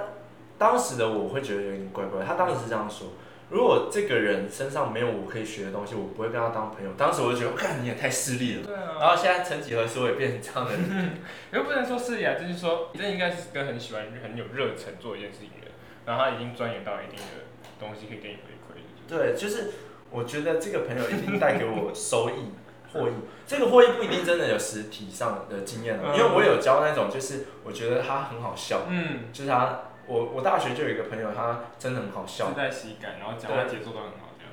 [0.58, 3.08] 当时的我会觉得有点怪怪，他当时是这样说。
[3.49, 6.91] 如果这个人身上没有我可以学的东西，我不会跟他当朋友。
[6.97, 8.65] 当时我就觉得， 看你也太势利了。
[8.65, 8.97] 对啊。
[8.99, 11.12] 然后现在曾几何时我也变成这样的人。
[11.53, 15.71] 又不能说势利啊，就是说，这应该是跟很喜欢、很有热忱做一件事情的人，
[16.05, 17.45] 然后他已经钻研到一定的
[17.79, 18.84] 东西，可以给你回馈的。
[19.08, 19.71] 对，就是
[20.10, 22.51] 我觉得这个朋友一定带给我收益、
[22.91, 23.13] 获益。
[23.45, 34.51] 这个获益不一定真的有实体上的经验哦，嗯因为我有教那种，就是我觉得他很好笑，嗯，就是他，我我大学就有一个朋友，他真的很好笑自，带喜感，然后讲话节奏都很好，这样。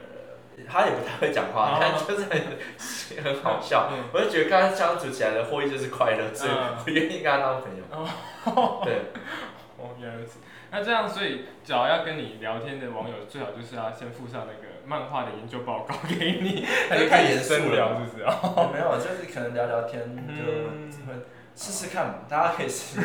[0.69, 2.41] 他也不太会讲话，哦但就是很
[3.25, 3.91] 很好笑。
[3.93, 7.83] 嗯我就觉得跟他相处起来的获益就是快乐，所以嗯我愿意跟他当朋友。
[8.85, 8.95] 对，
[9.79, 10.39] 哦，原来如此。
[10.71, 18.33] 那这样，所以只要要跟你聊天的网友，最好就是要先附上那个漫画的研究报告给你， 他就可以太严肃了聊，是不是啊？
[18.73, 20.43] 没有，就是可能聊聊天就
[21.55, 23.01] 试试看嘛，大家可以试。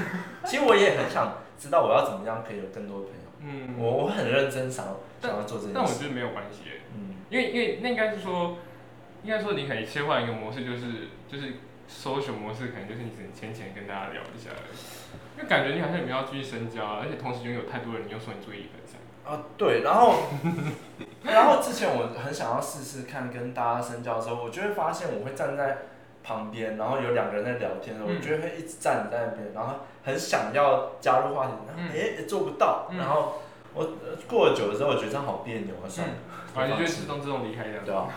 [0.45, 3.22] 其实我也很想知道我要怎么样可以有更多的朋友。
[3.39, 5.74] 嗯，我我很认真想要想要做这件事。
[5.76, 6.63] 但我觉得没有关系，
[6.96, 8.58] 嗯，因为因为那应该是说，
[9.24, 11.54] 应该说你可以切换一个模式，就是就是
[11.88, 14.78] social 模式，可能就是你只能浅浅跟大家聊一下而已。
[15.38, 18.98] 因为感觉你好像也没有要继续深交啊，而且同时拥有太多人，你又说你注意力分散。
[19.24, 20.15] 啊对，然后
[21.24, 25.78] 然后之前我很想要试试看跟大家深交的时候，我就会发现我会站在
[26.28, 31.90] 旁边，然后有两个人在聊天我就会一直站在那边，然后很想要加入话题，然后嗯。
[31.90, 32.98] 哎、也做不到，嗯。
[32.98, 33.42] 然后
[33.74, 36.13] 我呃过了久了之后，我觉得这样好别扭啊，算了，
[36.54, 37.86] 反正就会自动自动离开这样。
[37.86, 38.10] 对啊，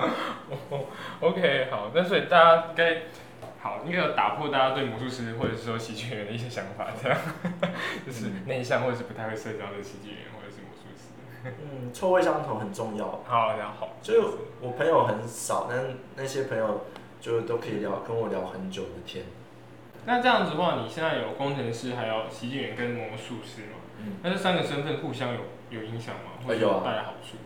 [1.20, 3.02] OK，好，那所以大家应该
[3.62, 7.16] 好，应该有打破大家对魔术师或者是说喜剧演员的一些想法，这样。
[8.04, 8.42] 就是嗯。
[8.46, 11.12] 内向或者是不太会社交的喜剧演员或者是魔术师。
[11.44, 13.22] 嗯，臭味相投很重要。
[13.24, 14.20] 好，然后好，就是
[14.60, 15.78] 我朋友很少，但
[16.16, 16.86] 那些朋友
[17.20, 19.24] 就都可以聊，跟我聊很久的天。
[20.06, 23.76] 那这样子的话，你现在有工程师，还有喜剧演员跟魔术师嘛？
[23.98, 26.40] 嗯，那这三个身份互相有有影响吗？
[26.46, 27.36] 或者有啊带来好处？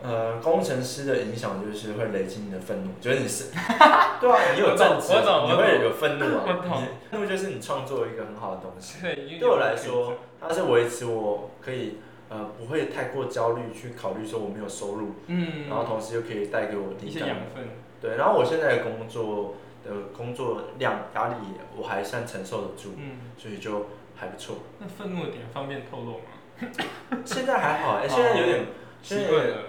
[0.00, 3.50] 呃，工程师的影响就是会累积你的愤怒，就是你是，
[4.20, 9.02] 对啊，你有正直，你会有愤怒啊，我懂你愤怒就是你创作一个很好的东西。
[9.02, 11.96] 对，对我来说，它是维持我可以
[12.28, 17.30] 呃不会太过焦虑，去考虑说我没有收入，嗯，然后同时又可以带给我一些养。
[17.52, 17.64] 分，
[18.00, 21.34] 对，然后我现在的工作的工作量压力
[21.76, 24.58] 我还算承受得住，嗯，所以就还不错。
[24.78, 26.24] 那愤怒的点方便透露吗？
[27.24, 28.66] 现在还好，哎、现在有点，
[29.00, 29.28] 现在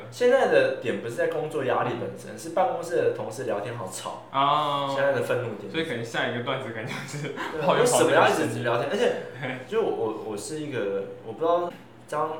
[0.10, 4.24] 现在的点不是在工作压力本身，是办公室的同事聊天好吵。
[4.32, 8.90] 啊，现在的愤怒点，所以可能下一个段子感觉是对好有为什么要一直聊天？
[8.92, 11.72] 而且，就我我我是一个，我不知道
[12.08, 12.40] 张，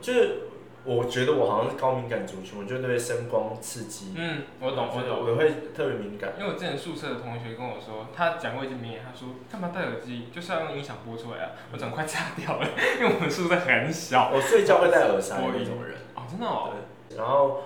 [0.00, 0.38] 就是
[0.84, 5.20] 我觉得我好像是高敏感族群，我就对声光刺激，嗯，我懂我懂。
[5.20, 6.34] 我会特别敏感。
[6.38, 12.68] 因为我之前宿舍的同学跟我说，他讲过一句名言，他说干嘛戴耳机，就是要用音响播出来啊，我整个快炸掉了，
[13.00, 14.30] 因为我们宿舍很小。
[14.34, 16.72] 我睡觉会戴耳塞的那种人，哦，真的哦。
[17.08, 17.62] 对，然后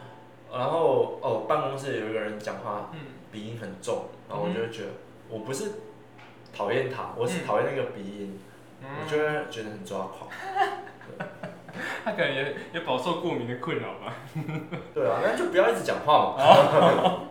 [0.53, 3.01] 然后哦，办公室有一个人讲话嗯
[3.33, 4.91] 鼻音很重，然后我就会觉得
[5.29, 5.73] 我不是
[6.57, 8.39] 讨厌他，我是讨厌那个鼻音。
[8.41, 8.45] 嗯
[8.81, 10.31] 我就会觉得很抓狂。
[12.13, 14.15] 对他可能也也饱受过敏的困扰吧。
[14.95, 17.29] 对啊，那就不要一直讲话嘛。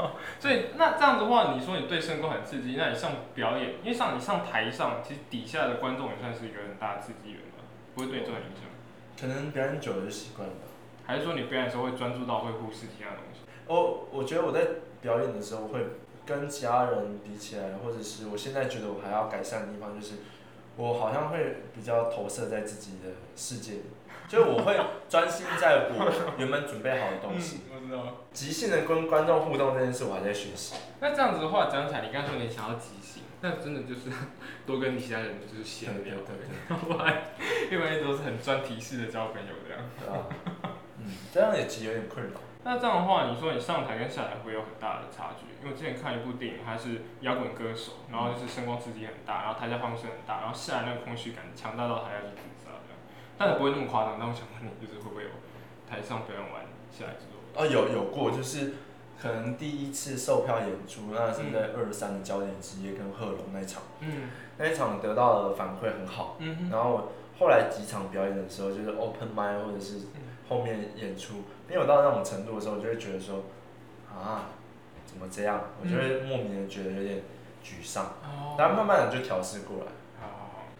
[0.38, 8.64] 所以那这样子的话，你说你对声光很刺激，那你上表演，因为上你上台上，其实底下的观众也算是一个很大的刺激源吧，不会对你造成影响。
[9.20, 10.60] 可能表演久了就习惯了吧。
[11.04, 13.40] 还是说你表演的时候会专注到会忽视其他东西？
[13.66, 14.60] 我我觉得我在
[15.02, 15.80] 表演的时候会
[16.24, 20.14] 跟其他人比起来，或者是我现在觉得我还要改善的地方，就是
[20.76, 23.82] 我好像会比较投射在自己的世界里，
[24.30, 27.62] 就是我会专心在我原本准备好的东西。
[27.66, 28.14] 嗯，我知道。
[28.30, 30.76] 即兴的跟观众互动这件事，我还在学习。
[31.00, 34.08] 那这样子的话，讲起来，你刚说你想要即兴，那真的就是
[34.64, 37.24] 多跟其他人就是闲聊，对对要不然
[37.72, 39.82] 一般都是很专题式的交朋友这样。
[39.98, 42.38] 对啊，嗯，这样也其实有点困扰。
[42.62, 45.50] 那这样的话，你说你上台跟下台会有很大的差距？
[45.58, 52.28] 因为我之前看一部电影，他是摇滚歌手，然后就是声光刺激很大，然后台下放声很大，然后下来那个空虚感强大到台下
[53.40, 54.18] 但是不会那么夸张。
[54.18, 55.30] 那我想问你，就是会不会有
[55.88, 57.40] 台上表演完下来之后？
[57.56, 58.74] 哦，有有过，就是
[59.20, 66.36] 可能第一次售票演出，那是在二三的焦点之夜跟贺龙那一场，嗯那一场得到的反馈很好。
[66.38, 70.00] 嗯，然后后来几场表演的时候，就是 open m i d 或者是
[70.46, 73.44] 后面演出没有到那种程度的时候，我就会觉得说，
[74.12, 74.50] 啊，
[75.06, 75.64] 怎么这样？
[75.82, 77.22] 我就会莫名的觉得有点
[77.64, 79.92] 沮丧，哦然后慢慢的就调试过来。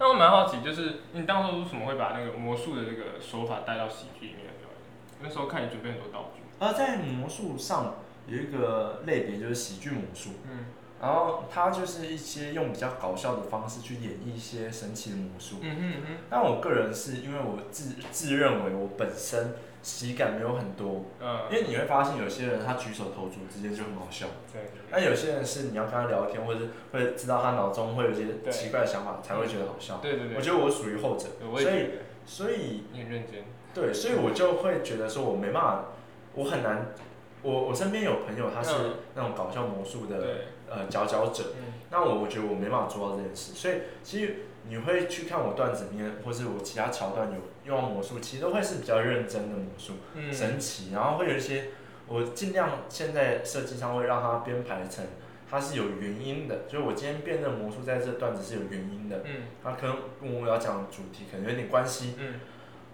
[0.00, 5.20] 好，那我蛮好奇，就是你当初为什么会把那个魔术的这个手法带到喜剧里面来表演？
[5.20, 6.40] 那时候看你准备很多道具。
[6.58, 10.64] 而在魔术上有一个类别就是喜剧魔术，嗯
[11.02, 15.56] 然后它就是一些用比较搞笑的方式去演绎一些神奇的魔术。
[15.60, 29.98] 嗯哼嗯但我个人是因为我自自认为我本身喜感没有很多，嗯，因为你会发现有些人他举手投足之间就很好笑，对，那有些人是你要跟他聊天，或者是会知道他脑中会有一些奇怪的想法才会觉得好笑。
[30.02, 32.02] 对对对，我觉得我属于后者，对我也觉得。
[32.26, 33.44] 所以你很认真。
[33.72, 35.84] 对，所以我就会觉得说我没办法，
[36.34, 36.88] 我很难。
[37.42, 38.94] 我我身边有朋友他是嗯。
[39.14, 40.16] 那种搞笑魔术的，
[40.68, 41.72] 呃佼佼者，嗯。
[41.90, 47.38] 那我我觉得我没办法做到这件事，所以其实你会去看我段子里面，或是我其他桥段有
[47.70, 51.68] 用到魔术，其实都会是比较认真的魔术，嗯，神奇，然后会有一些
[52.06, 55.04] 我尽量现在设计上会让它编排成
[55.50, 59.42] 它是有原因的，就是我今天变这个魔术在这段子是有原因的，嗯。
[59.64, 62.34] 它可能跟我要讲的主题可能有点关系，嗯。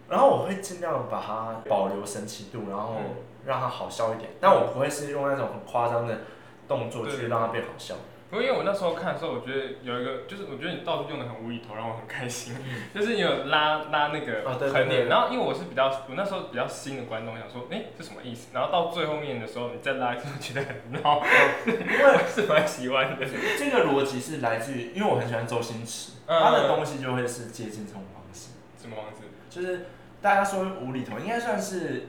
[0.08, 3.16] 然后我会尽量把它保留神奇度，然后嗯。
[3.46, 6.22] 让它好笑一点，但我不会是用那种很夸张的
[6.66, 7.94] 动作去让它变好笑。
[8.36, 12.54] 不过因为我那时候看的时候，我觉得有一个，就是我觉得你道具用的很无厘头，让我很开心。
[12.94, 18.48] 就是你有拉拉那个横脸，对然后因为我是比较，我那时候比较新的观众，想说，哎、这什么意思？
[18.52, 21.22] 然后到最后面的时候，你再拉一次，觉得很闹，
[21.66, 23.26] 因为 是蛮喜欢的。
[23.58, 29.22] 这个逻辑是来自于，因为我很喜欢周星驰，嗯他的东西就会是接近这种方式，什么方式？
[29.48, 29.86] 就是
[30.20, 32.08] 大家说无厘头，应该算是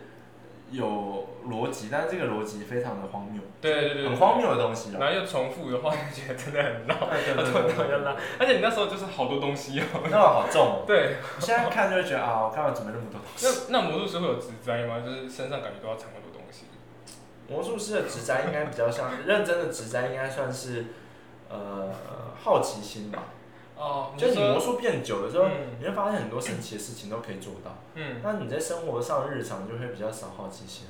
[0.69, 4.99] 有逻辑，但是这个逻辑非常的荒谬，对对对对，很荒谬的东西啦。
[4.99, 6.95] 然后又重复的话，就觉得真的很闹。
[7.09, 9.85] 对对然后对突然要拉，而且你那时候就是好多东西哦。
[10.03, 10.83] 那个好重哦。
[10.87, 13.67] 对，我现在看就会觉得啊，我干嘛准备那么多东西？
[13.69, 14.99] 那那魔术师会有植栽吗？
[14.99, 16.65] 就是身上感觉都要藏很多东西。
[17.49, 20.87] 魔术师的植栽应该比较像认真的植栽，应该算是
[21.49, 21.93] 呃
[22.43, 23.23] 好奇心吧。
[23.77, 27.77] 哦，就是你魔，术变久了之后，嗯你会发现很多神奇的事情都可以做到。
[27.95, 30.87] 嗯，那你在生活上日常就会比较少好奇心。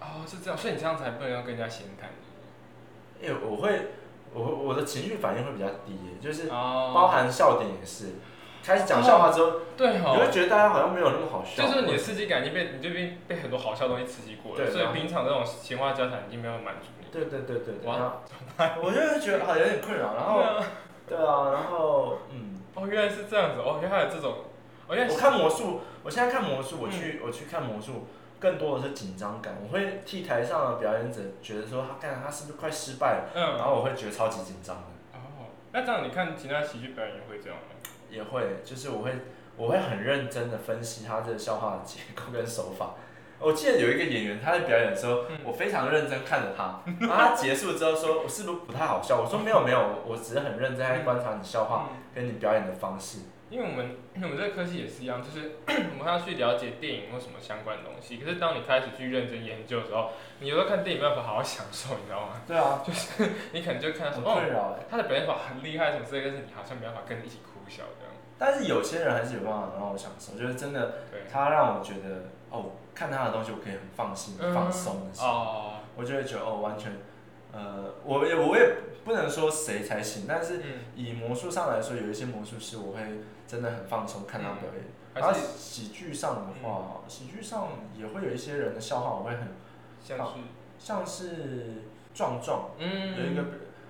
[0.00, 2.10] 哦，是这样，所以你这样才不能要跟人家闲谈。
[3.20, 3.88] 因为我会，
[4.32, 8.14] 我我的情绪反应会比较低，就是哦，包含笑点也是。
[8.62, 11.62] 开始讲笑话之后，你对哈、会觉得大家好像没有那么好笑。
[11.62, 17.06] 就是你的刺激感已经被你这边被很多好笑的东西刺激过了，所以平常这种闲话交谈已经没有满足你。
[17.10, 17.88] 对对对对对。
[18.82, 20.42] 我就会觉得啊有点困扰，然后
[21.08, 24.44] 对啊，然后嗯，哦，原来是这样子，哦，原来还有这种，
[24.86, 28.06] 哦，原来我看魔术，我现在看魔术，我嗯去我去看魔术，
[28.38, 34.82] 更多的是紧张感，我会替台上的表演者觉得说他干他是不是快失败了，嗯，然后我会觉得超级紧张的。
[35.14, 37.64] 哦，那这样你看其他喜剧表演也会这样吗？
[38.10, 39.12] 也会，就是我会
[39.56, 42.94] 我会很认真的分析他这个笑话的结构跟手法。
[43.40, 53.18] 我记得有一个演员他在表演的时候，嗯我非常认真看着他， 然后他结束之后说：“我是不是不太好笑？”我说：“没有没有，我我只是很认真在观察你笑话嗯跟你表演的方式。
[53.50, 55.52] 因为我们我们这个科系也是一样，就是
[55.96, 58.18] 我们要去了解电影或什么相关的东西。
[58.18, 60.10] 可是当你开始去认真研究的时候，
[60.40, 64.84] 你有时候看电影没办法好好享受，你知道吗？”对啊，就是 你可能就看到很说，哦，困扰哎。
[64.90, 68.12] 他的表演法很厉害什么之类的，但是你好像没办法跟着一起哭笑这样。
[68.36, 74.54] 但是有些人还是有办法让我享受，就是真的，对，他让我觉得哦，看他的东西我可以很放心、嗯。
[74.54, 76.92] 放松的时候，哦，我就会觉得哦，完全
[77.52, 83.00] 呃，我也我也不能说谁才行，但是嗯，以魔术上来说，有一些魔术师我会
[83.46, 84.84] 真的很放松看他表演。
[85.14, 89.48] 然后喜剧上的话，喜剧上也会有一些人的笑话，我会很
[90.00, 90.32] 像是？
[90.78, 91.82] 像是
[92.14, 93.16] 壮壮嗯。
[93.16, 93.42] 有一个，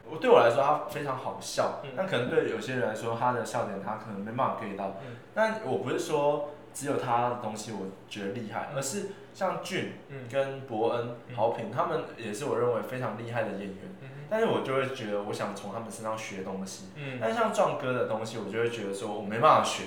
[0.09, 4.97] 我对我来说他非常好笑嗯，但可能对有些人来说他的笑点他可能没办法 get 到。
[5.05, 5.17] 嗯。
[5.35, 10.29] 但我不是说只有他的东西我觉得厉害，嗯而是像俊嗯。
[10.31, 13.79] 跟伯恩、嗯豪平他们也是我认为非常厉害的演员。
[14.01, 19.85] 嗯但是我就会觉得我想从他们身上学东西，嗯，但像壮哥的东西，我就会觉得说我没办法学，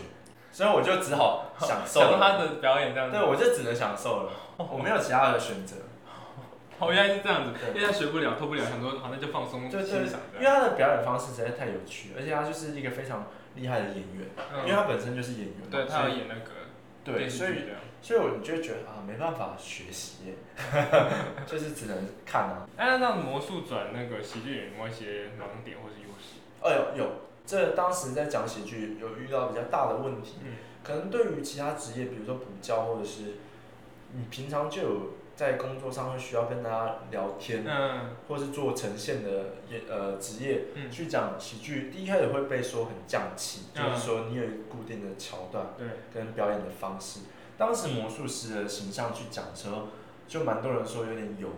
[0.52, 5.76] 所以我就只好享受他的表演这样子，对，我就只能享受了，我没有其他的选择。
[6.82, 7.76] 哦，原来是这样子，对。
[7.76, 9.80] 因为他学不了，偷不了，很多好，那就放松欣
[10.10, 14.26] 赏，因为他的表演方式实在太有趣了，而且他就是一个非常厉害的演员，
[14.66, 16.61] 因为嗯，他本身就是演员，对他要演那个
[17.04, 17.52] 对，所以。
[18.04, 20.34] 所以我就觉得啊，没办法学习，
[21.46, 21.96] 就是只能
[22.26, 22.68] 看啊。
[22.76, 26.42] 哎，那魔术转那个喜剧演员有没有一些盲点或是优势？
[26.64, 27.12] 哎呦，有，
[27.46, 33.36] 这当时在讲喜剧有遇到比较大的问题，嗯可能对于其他职业，比如说补教或者是
[34.14, 39.30] 你平常就有在工作上会需要跟大家聊天，嗯或是做呈现的
[39.70, 47.22] 业呃职业，嗯，去讲喜剧，第一开始会被说很匠气，嗯就是说你有一个固定的桥段对，跟表演的方式。
[47.58, 49.88] 当时魔术师的形象去讲的时候，
[50.28, 51.50] 就蛮多人说有点油，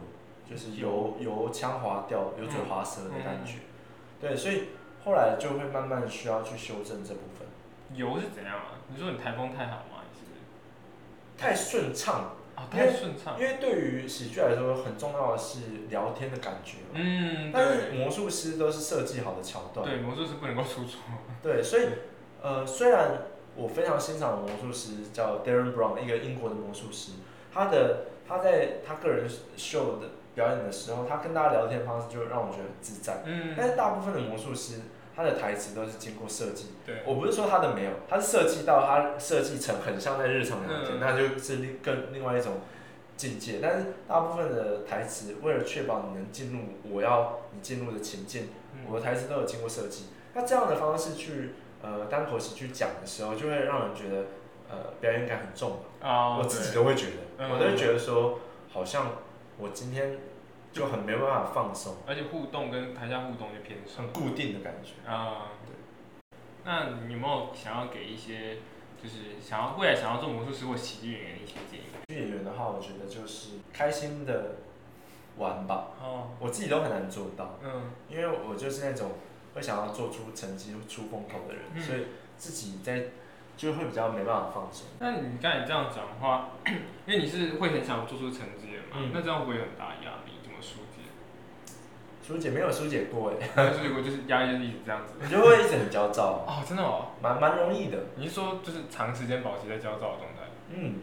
[0.49, 3.59] 就是油油腔滑调、油嘴滑舌的感觉。
[4.21, 4.69] 对，所以
[5.03, 7.47] 后来就会慢慢需要去修正这部分。
[7.95, 8.79] 油是怎样啊？
[8.87, 10.01] 你说你台风太好吗？
[11.37, 13.45] 还是太顺畅，啊因为太顺畅因？
[13.45, 16.77] 为对于喜剧来说，很重要的是聊天的感觉。
[16.93, 19.85] 嗯，但是魔术师都是设计好的桥段。
[19.87, 21.01] 对，魔术师不能够出错。
[21.41, 21.83] 对，所以
[22.41, 23.23] 呃，虽然
[23.55, 27.13] 我非常欣赏魔术师叫 Darren Brown，一个英国的魔术师，
[27.53, 33.21] 他的他在他个人秀的表演的时候，他跟大家聊天的方式就让我觉得很自在。
[33.25, 34.81] 嗯，但是大部分的魔术师，
[35.15, 36.69] 他的台词都是经过设计。
[36.85, 42.61] 对，我不是说他的没有，他是设计到他设计成很像在日常聊天，嗯那就是另更另外一种
[43.15, 43.59] 境界。
[43.61, 48.49] 但是大部分的台词，为了确保你能进入我要你进入的情境，
[48.87, 50.05] 我的台词都有经过设计。
[50.33, 51.51] 那这样的方式去
[51.83, 54.25] 呃单口喜剧讲的时候，就会让人觉得
[54.69, 58.39] 呃表演感很重我自己都会觉得，嗯我都会觉得说，
[58.71, 59.11] 好像
[59.59, 60.17] 我今天
[60.73, 65.09] 就很没办法放松，而且互动跟台下互动就偏少很固定的感觉。
[65.09, 65.49] 啊。
[65.65, 65.73] 对
[66.65, 68.57] 那你有没有想要给一些，
[69.01, 71.83] 就是想要未来想要做魔术师或喜剧演员的一些建议？
[72.07, 74.55] 喜剧演员的话，我觉得就是开心的
[75.37, 79.11] 玩吧，哦，我自己都很难做到，嗯因为我就是那种
[79.53, 82.07] 会想要做出成绩、出风头的人，嗯所以
[82.37, 83.07] 自己在
[83.57, 84.87] 就会比较没办法放松。
[84.99, 86.49] 那你刚才这样讲的话，
[87.05, 90.22] 因为你是会很想做出成绩的嘛，嗯那这样会不会很大压力？
[92.25, 92.37] 疏解？
[92.37, 95.13] 疏解没有疏解过哎，但是如果就是压力就是一直这样子。
[95.21, 97.97] 你就会一直很焦躁，哦，真的哦，蛮蛮容易的。
[98.15, 101.01] 你是说就是长时间保持在焦躁的状态，嗯，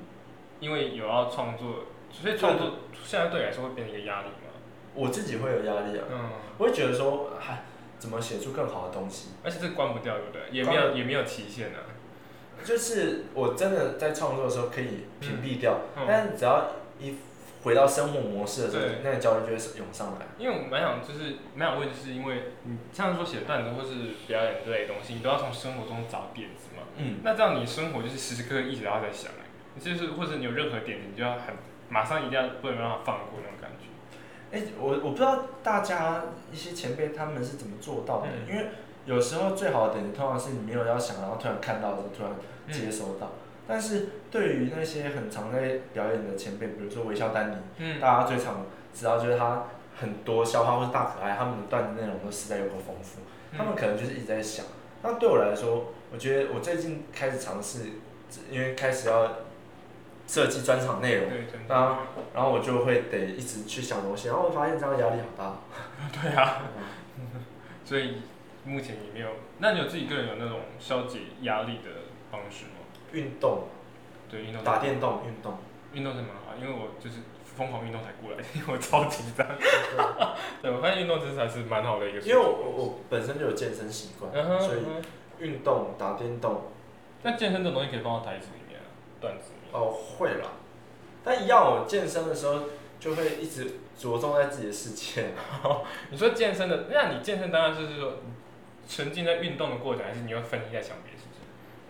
[0.58, 2.72] 因为有要创作，所以创作
[3.04, 4.50] 现在对你来说会变成一个压力吗？
[4.94, 7.62] 我自己会有压力啊，嗯，我会觉得说，嗨，
[7.98, 9.30] 怎么写出更好的东西？
[9.44, 10.42] 而且这关不掉，对不对？
[10.50, 11.78] 也没有也没有期限啊。
[12.64, 16.66] 就是我真的在创作的时候可以屏蔽掉，嗯但是只要
[16.98, 17.16] 一
[17.62, 20.26] 回到生活模式的时候，那个焦虑就会涌上来。
[20.38, 26.84] 因为我蛮想就是蛮想问，就是因为你像说写段子或是表演之类的东西，你都要从生活中找点子嘛。
[26.96, 29.30] 嗯，那这样你生活就是时时刻刻一直都要在想
[29.78, 31.54] 就是或者你有任何点子，你就要很
[31.88, 33.86] 马上一定要不能让它放过那种感觉。
[34.52, 38.66] 哎、我我不知道大家一些前辈他们是怎么做到的，嗯因为
[39.06, 42.32] 有时候最好的点子通常是你没有要想，然后突然看到的时候突然
[42.68, 43.32] 接收到。
[43.68, 49.64] 但是对于那些很常在表演的前辈，比如说微笑丹尼，嗯大家最常知道就是他
[50.00, 53.20] 很多笑话或是大可爱，他们的段子内容都实在有够丰富，
[53.56, 54.66] 他们可能就是一直在想。
[55.02, 57.80] 那对我来说，我觉得我最近开始尝试，
[58.50, 59.30] 因为开始要
[60.26, 61.30] 设计专场内容，
[61.68, 61.98] 那
[62.34, 65.58] 然后我就会得一直去想东西，然后我发现这样压力好大。
[66.20, 66.62] 对啊，
[67.84, 68.22] 所以
[68.64, 69.28] 目前也没有。
[69.58, 72.79] 那你有自己个人有那种消解压力的方式吗？
[73.12, 73.64] 运动，
[74.30, 75.58] 对，运动打电动，运动。
[75.92, 77.16] 运动是蛮好，因为我就是
[77.56, 79.44] 疯狂运动才过来， 因为我超紧张。
[80.62, 82.20] 对，我发现运动其实还是蛮好的一个。
[82.20, 84.78] 因为我我我本身就有健身习惯，所以
[85.40, 86.62] 运动、打电动，
[87.24, 88.86] 那健身这种东西可以放到台词里面啊，
[89.20, 89.72] 段子里面。
[89.72, 90.46] 哦会啦。
[91.24, 92.60] 但一样，我健身的时候
[93.00, 93.64] 就会一直
[93.98, 95.32] 着重在自己的世界。
[96.10, 98.18] 你说健身的，那你健身当然就是说
[98.86, 100.96] 沉浸在运动的过程，还是你要分心在想？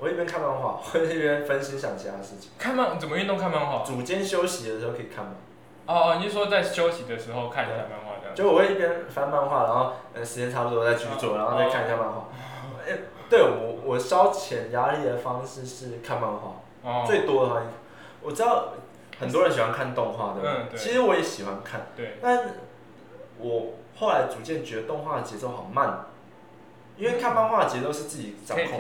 [0.01, 2.51] 我一边看漫画， 我一边分心想其他事情。
[2.59, 3.84] 看漫怎么运动看漫画？
[3.84, 5.32] 组间休息的时候可以看吗？
[5.86, 8.34] 哦哦，你是说在休息的时候看一下漫画这样？
[8.34, 12.28] 就我会一边翻漫画，然后呃时间差不多再去做，然后再看一下漫画。
[12.88, 12.96] 哎，
[13.28, 17.62] 对我我消遣压力的方式是看漫画，哦，最多的话，
[18.22, 18.68] 我知道
[19.18, 20.57] 很多人喜欢看动画，对吧？
[20.61, 22.55] 嗯对其实我也喜欢看，对，但
[23.38, 26.07] 我后来逐渐觉得动画的节奏好慢，
[26.96, 28.78] 因为看漫画的节奏是自己掌控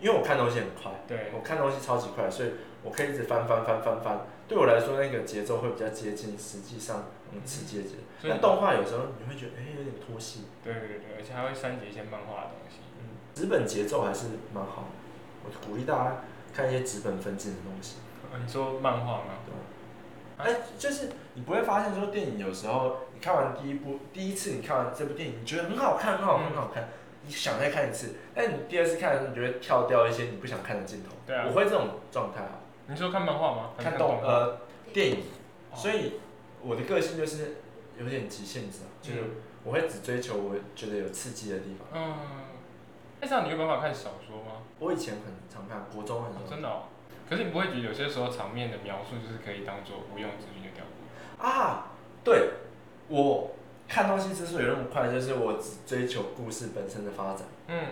[0.00, 2.50] 因为我看东西很快，对，我看东西超级快，所以
[2.82, 4.20] 我可以一直翻翻翻翻翻。
[4.48, 8.28] 对我来说，那个节奏会比较接近实际上嗯刺激的节奏。
[8.28, 10.44] 但动画有时候你会觉得，哎、有点拖戏。
[10.62, 12.78] 对对对，而且还会删减一些漫画的东西。
[13.00, 14.88] 嗯，纸本节奏还是蛮好的。
[15.44, 16.16] 我鼓励大家
[16.54, 17.96] 看一些纸本分镜的东西，
[18.32, 19.38] 呃你说漫画吗？
[19.46, 19.58] 对吧？
[20.38, 26.88] 哎、就是你不会发现说电影有时候你看完第一部，第一次你看完这部电影，你觉得很好看，很好很好看，
[27.26, 31.10] 你想再看一次，但你第二次看的时候，你就会跳掉一些你不想看的镜头。
[31.26, 33.70] 对啊我会这种状态啊，你说看漫画吗？
[33.76, 34.58] 还是看动动呃
[34.92, 35.16] 电影，
[35.70, 36.20] 哦所以
[36.62, 37.56] 我的个性就是
[37.98, 39.30] 有点极限值啊，就是嗯
[39.64, 41.88] 我会只追求我觉得有刺激的地方。
[41.92, 42.14] 嗯，
[43.20, 44.62] 那，这样你有办法看小说吗？
[44.78, 46.84] 我以前很常看，国中很常真的哦。
[47.28, 51.44] 可是你不会觉得有些时候场面的描述就是可以当做无用之句就跳过？
[51.44, 51.88] 啊，
[52.22, 52.50] 对，
[53.08, 53.55] 我
[53.88, 57.42] 看东西之所以那么快，就是我只追求故事本身的发展。
[57.68, 57.86] 嗯，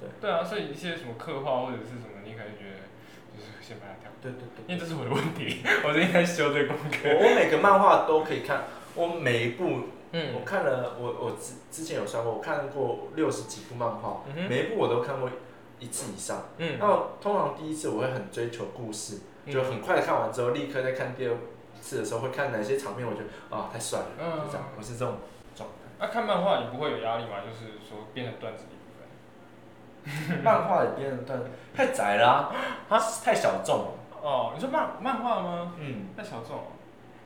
[0.00, 0.08] 对。
[0.20, 2.86] 对啊，所以一些什么刻画或者是什么，你可能觉得
[3.36, 4.64] 就是先把它跳过，对对对。
[4.66, 7.08] 因为这是我的问题， 我最近在修这个功课。
[7.08, 9.82] 我我每个漫画都可以看，我每一部我
[10.12, 15.28] 嗯看了，我我之之前有算过，我看过六十几部漫画，嗯每一部我都看过
[15.78, 16.44] 一次以上。
[16.58, 21.34] 嗯那我通常第一次我会很追求故事，就很快的看完之后，立刻再看第二
[21.80, 25.18] 次的时候，会看哪些场面，我觉得啊太帅了，嗯就这样，我是这种
[26.00, 27.36] 那、看漫画你不会有压力吗？
[27.44, 30.40] 就是说变成段子的一部分。
[30.42, 32.26] 漫画也变成段子太窄了、
[32.88, 33.92] 啊，太小众了。
[34.22, 35.74] 哦，你说漫漫画吗？
[35.78, 36.62] 嗯，太小众了。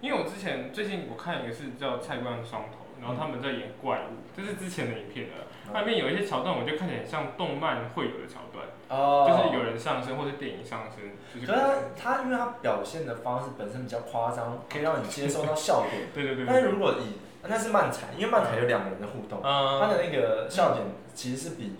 [0.00, 5.46] 因为我之前最近我看一个是叫《菜冠双头》，然后他们在演怪物，这是之前的影片了。
[5.72, 11.64] 它里面有一些桥段，我就看起来很像动漫会有的桥段，哦就是有人上身或者电影上身，就是可是
[11.96, 16.08] 他他因为他表现的方式本身比较夸张，可以让你接受到笑点。
[16.12, 16.68] 对对对但是。
[16.68, 21.76] 如果以那是漫才，因为漫才有两个人的互动，他嗯的那个笑点其实是比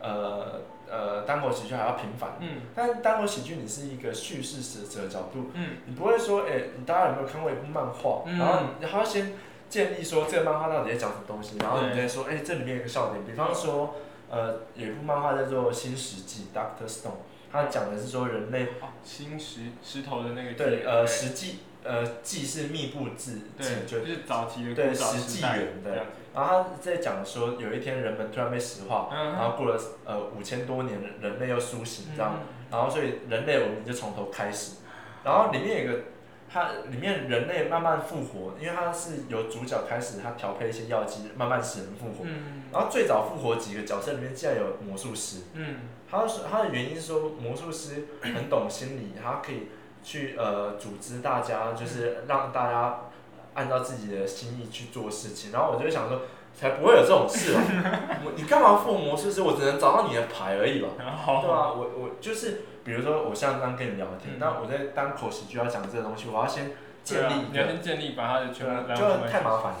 [0.00, 0.60] 呃
[0.90, 2.36] 呃单口喜剧还要频繁。
[2.40, 8.22] 嗯但是单口喜剧你是一个叙事者的角度，嗯你不会说，哎、你大家有没有看过一部漫画？
[8.26, 9.32] 嗯然后你还要先
[9.68, 13.24] 建立说这个漫画到底在讲什么东西，然后你再说，哎、这里面有一个笑点。
[13.26, 13.96] 比方说，
[14.30, 17.20] 呃，有一部漫画叫做《新石纪》（Doctor Stone），
[17.52, 21.58] 它讲的是说人类哦，新石石头的那个对呃对石纪
[21.88, 26.12] 呃纪是密布字对，纪，就就是早期的对石纪元对这样子。
[26.34, 32.34] 然后他在讲说有一天人们突然被石化，嗯然后过了呃五千多年，人类又苏醒这样。
[32.40, 34.72] 嗯然后所以人类文明就从头开始，
[35.24, 36.00] 然后里面有一个，
[36.52, 42.24] 它里面人类慢慢复活，因为它是由主角开始，他调配一些药剂，慢慢使人复活。
[42.24, 45.76] 嗯然后最早复活几个角色里面竟然有魔术师，嗯
[46.10, 49.68] 他是他的原因是说魔术师很懂心理，他可以
[50.08, 53.00] 去呃组织大家，就是让大家
[53.52, 55.52] 按照自己的心意去做事情。
[55.52, 56.22] 然后我就想说，
[56.54, 57.60] 才不会有这种事吧？
[58.24, 59.42] 我你干嘛复活魔术师？
[59.42, 60.88] 我只能找到你的牌而已吧。
[60.98, 66.72] 然后对啊，我我就是，比如说我像刚跟你聊天，嗯那我在单口喜剧要讲这个东西，我要先
[67.04, 69.78] 建立你要，先建立把它的全部对啊，然后就太麻烦了。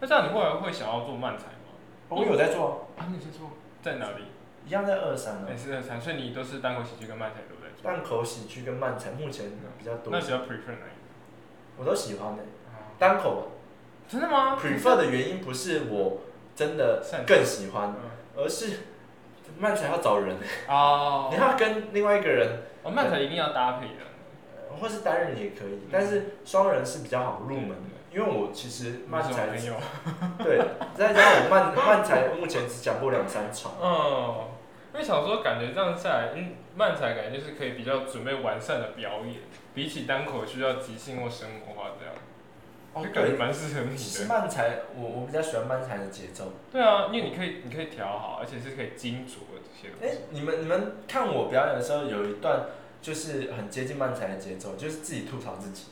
[0.00, 1.76] 那这样你后来会想要做漫才吗？
[2.08, 3.50] 我有在做，啊，啊你先说
[3.82, 4.24] 在哪里？
[4.66, 5.56] 一样在二三呢也。
[5.56, 7.92] 是二三，所以你都是单口喜剧跟漫才都在做。
[7.92, 9.46] 单口喜剧跟漫才目前
[9.78, 11.78] 比较多那，比较 prefer 哪一个？
[11.78, 12.42] 我都喜欢的。
[12.42, 13.52] 啊单口
[14.08, 16.20] 真的吗 prefer 的原因不是我
[16.54, 18.80] 真的更喜欢，嗯而是
[19.58, 20.36] 漫才要找人，
[20.68, 23.92] 哦 你要跟另外一个人，哦，漫才一定要搭配的。
[24.70, 27.90] 呃或是单人也可以，但是双人是比较好入门的。
[28.12, 29.48] 因为我其实漫才。
[30.42, 30.60] 对，
[30.94, 33.72] 再加上我漫漫才目前只讲过两三场。
[33.82, 34.44] 嗯，
[34.92, 39.36] 因为想说感觉这样下来，嗯，漫才感觉就是可以比较准备完善的表演，
[39.74, 42.14] 比起单口需要即兴或生活化这样，
[42.92, 44.28] 哦就感觉蛮适合你其实的。
[44.28, 46.52] 漫才，我我比较喜欢漫才的节奏。
[46.72, 50.18] 对啊，因为你可以你可以调好，而且是可以精琢的这些东哎、西。
[50.30, 52.66] 你们你们看我表演的时候，有一段
[53.00, 55.84] 就是很接近漫才的节奏，就是自己吐槽自己。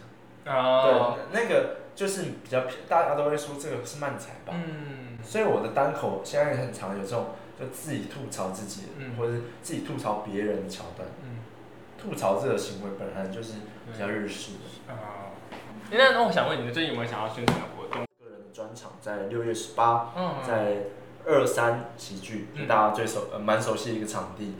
[0.44, 4.54] 啊，对，那个就是比较，大家都会说这个是漫才吧。
[4.54, 7.26] 嗯，所以我的单口现在也很常有这种，
[7.58, 11.08] 就自己吐槽自己，嗯或者是自己吐槽别人的桥段。
[11.24, 11.38] 嗯，
[12.00, 13.54] 吐槽这个行为本来就是
[13.92, 14.92] 比较日式的。
[14.92, 15.34] 啊，
[15.90, 18.06] 那那我想问你，最近有没有想要宣传的活动？
[18.20, 20.84] 个人的专场在六月十八，嗯，在
[21.26, 24.54] 二三喜剧，大家最熟呃蛮熟悉的一个场地。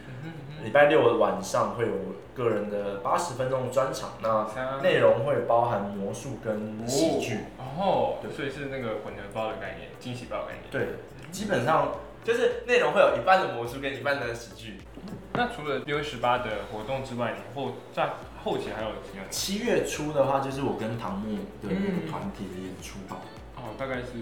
[0.64, 1.92] 礼拜六的晚上会有
[2.34, 7.38] 个人的八十分钟的专场，那内容会包含魔术跟喜剧。
[7.78, 10.64] 哦，对所以是那个混合包的概念，惊喜包的概念。
[10.68, 10.96] 对，
[11.30, 11.92] 基本上
[12.28, 14.78] 就是内容会有一半的魔术跟一半的喜剧。
[15.32, 18.10] 那除了六月十八的活动之外，你后在
[18.44, 19.30] 后期还有什么样的？
[19.30, 23.16] 七月初的话，就是我跟唐木的那嗯个团体的演出吧，
[23.56, 24.12] 哦，大概是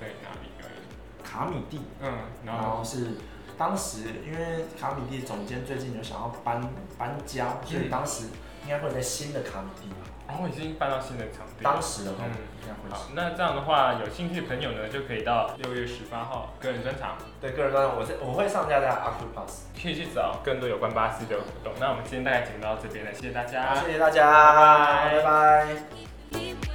[0.00, 1.22] 在哪里表演？
[1.22, 2.10] 卡米蒂，嗯，
[2.44, 3.12] 然然后后是
[3.56, 6.60] 当时因为卡米蒂总监最近有想要搬
[6.98, 8.24] 搬家，所以嗯当时
[8.64, 9.88] 应该会在新的卡米蒂
[10.34, 10.40] 吧。
[10.40, 11.62] 然后已经搬到新的场地。
[11.62, 19.70] 当时的话，嗯应该会是。，好那这样的话，有兴趣的朋友呢，就可以到六月十八号个人专场，对个人专场，我在我会上架在 Octopus。
[19.80, 21.72] 可以去找更多有关巴西的活动。
[21.78, 26.73] 那我们今天大概讲到这边了，谢谢大家，谢谢大家，拜拜